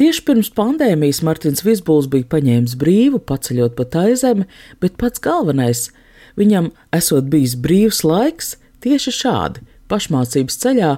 Tieši 0.00 0.24
pirms 0.24 0.48
pandēmijas 0.56 1.20
Martins 1.26 1.64
Visbuls 1.66 2.08
bija 2.08 2.24
paņēmis 2.32 2.78
brīvu, 2.80 3.20
paceļot 3.28 3.76
pa 3.76 3.84
taizemi, 3.84 4.48
bet 4.80 4.96
pats 4.96 5.20
galvenais- 5.20 5.90
viņam 6.40 6.70
esot 6.92 7.28
bijis 7.28 7.56
brīvs 7.56 8.04
laiks 8.04 8.56
tieši 8.80 9.12
šādi, 9.20 9.66
pašmācības 9.90 10.56
ceļā, 10.62 10.94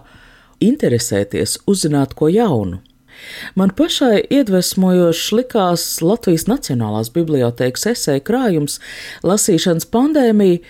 interesēties, 0.60 1.58
uzzināt 1.66 2.14
ko 2.14 2.28
jaunu. 2.28 2.78
Man 3.58 3.72
pašai 3.76 4.22
iedvesmojošs 4.32 5.32
likās 5.36 5.86
Latvijas 6.04 6.46
Nacionālās 6.50 7.10
bibliotēkas 7.14 7.88
esēja 7.94 8.22
krājums 8.26 8.78
lasīšanas 9.26 9.88
pandēmija, 9.92 10.60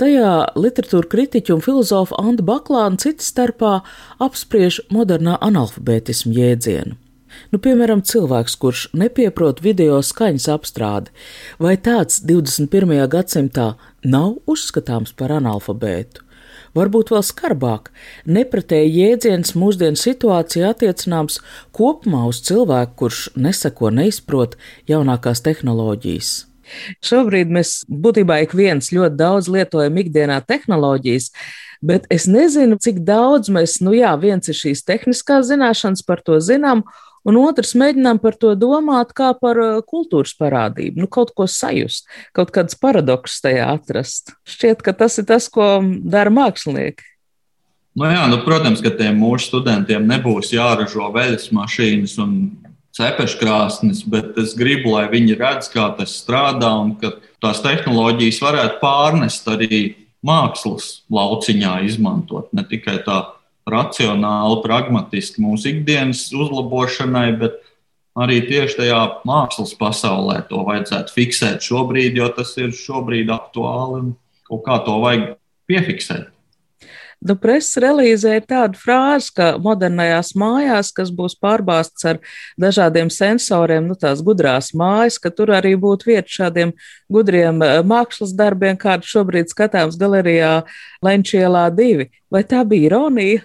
tajā 0.00 0.32
literatūra 0.56 1.10
kritiķu 1.12 1.58
un 1.58 1.64
filozofa 1.64 2.18
Anda 2.22 2.46
Baklāna 2.46 3.00
citas 3.02 3.30
starpā 3.32 3.80
apspriež 4.22 4.82
modernā 4.94 5.36
analfabētismu 5.44 6.34
jēdzienu. 6.38 6.96
Nu, 7.50 7.60
piemēram, 7.62 8.02
cilvēks, 8.06 8.56
kurš 8.60 8.86
nepieprot 8.96 9.62
video 9.62 10.00
skaņas 10.02 10.48
apstrādi, 10.54 11.12
vai 11.62 11.76
tāds 11.78 12.20
21. 12.26 12.96
gadsimtā 13.10 13.74
nav 14.02 14.34
uzskatāms 14.50 15.14
par 15.16 15.34
analfabētu? 15.38 16.26
Varbūt 16.76 17.12
vēl 17.14 17.24
skarbāk, 17.26 17.90
nepratēji 18.26 18.92
jēdziens 18.98 19.56
mūsdienu 19.58 19.98
situācijā 19.98 20.70
attiecināms 20.74 21.40
kopumā 21.76 22.26
uz 22.30 22.42
cilvēku, 22.46 22.96
kurš 23.04 23.24
neseko, 23.36 23.90
neizprot 23.94 24.56
jaunākās 24.90 25.42
tehnoloģijas. 25.46 26.32
Šobrīd 27.02 27.50
mēs 27.50 27.80
būtībā 27.90 28.40
ik 28.44 28.54
viens 28.54 28.92
ļoti 28.94 29.18
daudz 29.18 29.50
lietojam 29.50 29.98
ikdienā 30.04 30.38
tehnoloģijas, 30.46 31.30
bet 31.82 32.06
es 32.12 32.28
nezinu, 32.30 32.78
cik 32.78 33.02
daudz 33.06 33.50
mēs, 33.52 33.80
nu 33.84 33.94
jā, 33.96 34.12
viens 34.20 34.50
ir 34.50 34.58
šīs 34.58 34.84
tehniskās 34.86 35.48
zināšanas, 35.50 36.04
par 36.06 36.22
to 36.22 36.38
zinām, 36.44 36.84
un 37.28 37.38
otrs 37.40 37.74
mēģinām 37.78 38.20
par 38.22 38.38
to 38.40 38.54
domāt 38.58 39.12
kā 39.16 39.32
par 39.38 39.60
uh, 39.60 39.82
kultūras 39.86 40.32
parādību, 40.38 41.02
nu, 41.04 41.10
kaut 41.10 41.34
ko 41.36 41.48
sajust, 41.50 42.08
kaut 42.36 42.52
kāds 42.54 42.78
paradoks 42.80 43.40
tajā 43.44 43.68
atrast. 43.74 44.34
Šķiet, 44.48 44.84
ka 44.86 44.96
tas 44.96 45.20
ir 45.20 45.28
tas, 45.30 45.50
ko 45.52 45.78
dara 45.84 46.32
mākslinieki. 46.34 47.06
Nu 48.00 48.06
jā, 48.06 48.22
nu, 48.30 48.38
protams, 48.46 48.82
ka 48.84 48.92
tiem 48.94 49.18
mūsu 49.18 49.50
studentiem 49.50 50.06
nebūs 50.06 50.52
jāražo 50.54 51.08
veļas 51.12 51.48
mašīnas 51.52 52.14
un 52.22 52.36
cepeškrāsnes, 52.96 54.04
bet 54.10 54.38
es 54.40 54.54
gribu, 54.58 54.94
lai 54.94 55.08
viņi 55.10 55.38
redz, 55.38 55.70
kā 55.72 55.88
tas 55.98 56.14
strādā 56.22 56.70
un 56.82 56.94
ka 57.00 57.16
tās 57.42 57.62
tehnoloģijas 57.64 58.40
varētu 58.42 58.80
pārnest 58.82 59.46
arī 59.50 59.80
mākslas 60.26 61.00
lauciņā, 61.12 61.80
izmantot 61.88 62.50
ne 62.56 62.64
tikai 62.68 63.00
tā 63.06 63.22
racionāli, 63.68 64.60
pragmatiski 64.64 65.42
mūsu 65.44 65.74
ikdienas 65.74 66.26
uzlabošanai, 66.32 67.28
bet 67.40 67.60
arī 68.18 68.40
tieši 68.48 68.80
tajā 68.82 69.00
mākslas 69.28 69.74
pasaulē 69.78 70.40
to 70.48 70.64
vajadzētu 70.66 71.14
fiksēt 71.14 71.64
šobrīd, 71.66 72.18
jo 72.18 72.28
tas 72.34 72.56
ir 72.60 72.74
šobrīd 72.74 73.30
aktuāli 73.32 74.02
un 74.02 74.12
kaut 74.50 74.66
kā 74.66 74.80
to 74.86 74.98
vajag 75.04 75.32
piefiksēt. 75.70 76.30
Nu, 77.20 77.34
preses 77.36 77.76
relīzē 77.84 78.38
ir 78.38 78.46
tāda 78.48 78.78
frāze, 78.80 79.28
ka 79.36 79.48
modernajās 79.60 80.30
mājās, 80.40 80.88
kas 80.96 81.10
būs 81.12 81.34
pārbāztas 81.36 82.06
ar 82.14 82.20
dažādiem 82.60 83.10
sensoriem, 83.12 83.84
nu, 83.90 83.96
tās 84.00 84.22
gudrās 84.24 84.70
mājas, 84.72 85.18
ka 85.20 85.28
tur 85.28 85.52
arī 85.52 85.74
būtu 85.76 86.08
vieta 86.14 86.32
šādiem 86.38 86.72
gudriem 87.12 87.60
eh, 87.60 87.74
mākslas 87.84 88.32
darbiem, 88.32 88.80
kādi 88.80 89.04
šobrīd 89.12 89.52
skatāms 89.52 90.00
galerijā 90.00 90.62
Lenčielā 91.04 91.68
divi. 91.76 92.08
Vai 92.32 92.40
tā 92.48 92.64
bija 92.64 92.88
ironija? 92.88 93.44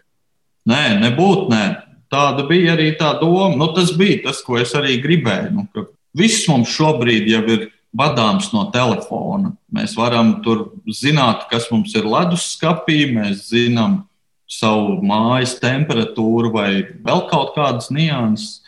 Nē, 0.70 0.84
nebūtu. 1.04 1.50
Nē. 1.54 1.66
Tāda 2.12 2.46
bija 2.48 2.76
arī 2.76 2.92
tā 3.00 3.16
doma. 3.20 3.54
Nu, 3.58 3.72
tas 3.76 3.92
bija 3.98 4.28
tas, 4.28 4.42
ko 4.46 4.60
es 4.62 4.74
arī 4.78 5.00
gribēju. 5.04 5.54
Nu, 5.56 5.86
viss 6.18 6.48
mums 6.50 6.74
šobrīd 6.74 7.28
jau 7.30 7.44
ir 7.54 7.70
vadāms 7.96 8.52
no 8.54 8.66
telefona. 8.74 9.54
Mēs 9.74 9.96
varam 9.98 10.40
tur 10.46 10.68
zināt, 10.92 11.48
kas 11.52 11.70
mums 11.72 11.96
ir 11.96 12.08
leduskapī, 12.10 13.06
mēs 13.16 13.48
zinām 13.52 14.04
savu 14.50 15.00
mājas 15.06 15.56
temperatūru 15.62 16.52
vai 16.54 16.70
vēl 17.06 17.26
kaut 17.32 17.56
kādas 17.56 17.90
nianses, 17.94 18.62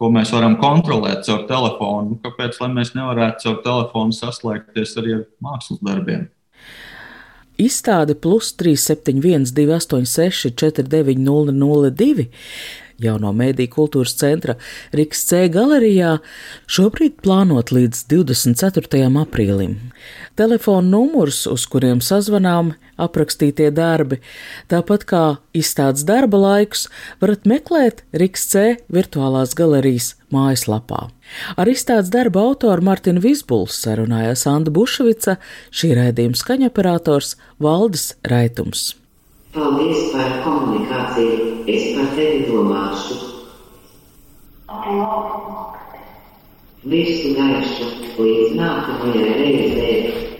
ko 0.00 0.08
mēs 0.12 0.32
varam 0.32 0.56
kontrolēt 0.60 1.26
caur 1.26 1.44
telefonu. 1.48 2.14
Nu, 2.14 2.20
kāpēc 2.24 2.56
mēs 2.72 2.94
nevarētu 2.96 3.44
caur 3.44 3.58
telefonu 3.66 4.16
saslēgties 4.16 4.96
arī 5.00 5.18
ar 5.18 5.26
mākslas 5.44 5.82
darbiem? 5.84 6.28
Izstāde 7.60 8.16
plus 8.16 8.54
371, 8.56 9.52
286, 9.56 10.50
49002 10.56 12.28
jauno 13.00 13.32
mēdīju 13.36 13.72
kultūras 13.74 14.14
centra 14.20 14.56
Riks 14.96 15.24
C 15.28 15.46
galerijā 15.52 16.18
šobrīd 16.70 17.18
plānot 17.24 17.72
līdz 17.74 18.04
24. 18.10 19.08
aprīlim. 19.22 19.76
Telefona 20.38 20.88
numurs, 20.88 21.42
uz 21.50 21.66
kuriem 21.70 22.00
sazvanām, 22.04 22.74
aprakstītie 23.00 23.70
darbi, 23.74 24.20
tāpat 24.70 25.06
kā 25.08 25.24
izstādes 25.56 26.04
darba 26.08 26.40
laikus, 26.40 26.86
varat 27.20 27.48
meklēt 27.48 28.04
Riks 28.12 28.46
C 28.52 28.76
virtuālās 28.92 29.56
galerijas 29.58 30.14
mājaslapā. 30.32 31.08
Ar 31.56 31.70
izstādes 31.70 32.12
darba 32.12 32.42
autoru 32.44 32.84
Martinu 32.86 33.22
Visbuls 33.24 33.78
sarunājās 33.84 34.46
Anda 34.50 34.72
Bušvica, 34.74 35.38
šī 35.70 35.94
raidījuma 35.98 36.38
skaņoperators 36.38 37.36
Valdis 37.62 38.12
Raitums. 38.26 38.99
Paldies 39.50 40.12
par 40.14 40.36
komunikāciju. 40.44 41.46
Es 41.66 41.90
par 41.96 42.12
tevi 42.14 42.44
domāšu. 42.46 43.16
Visu 46.90 47.32
gaišu 47.36 47.88
līdz 48.18 48.54
nākamajai 48.60 49.32
reizei. 49.40 50.39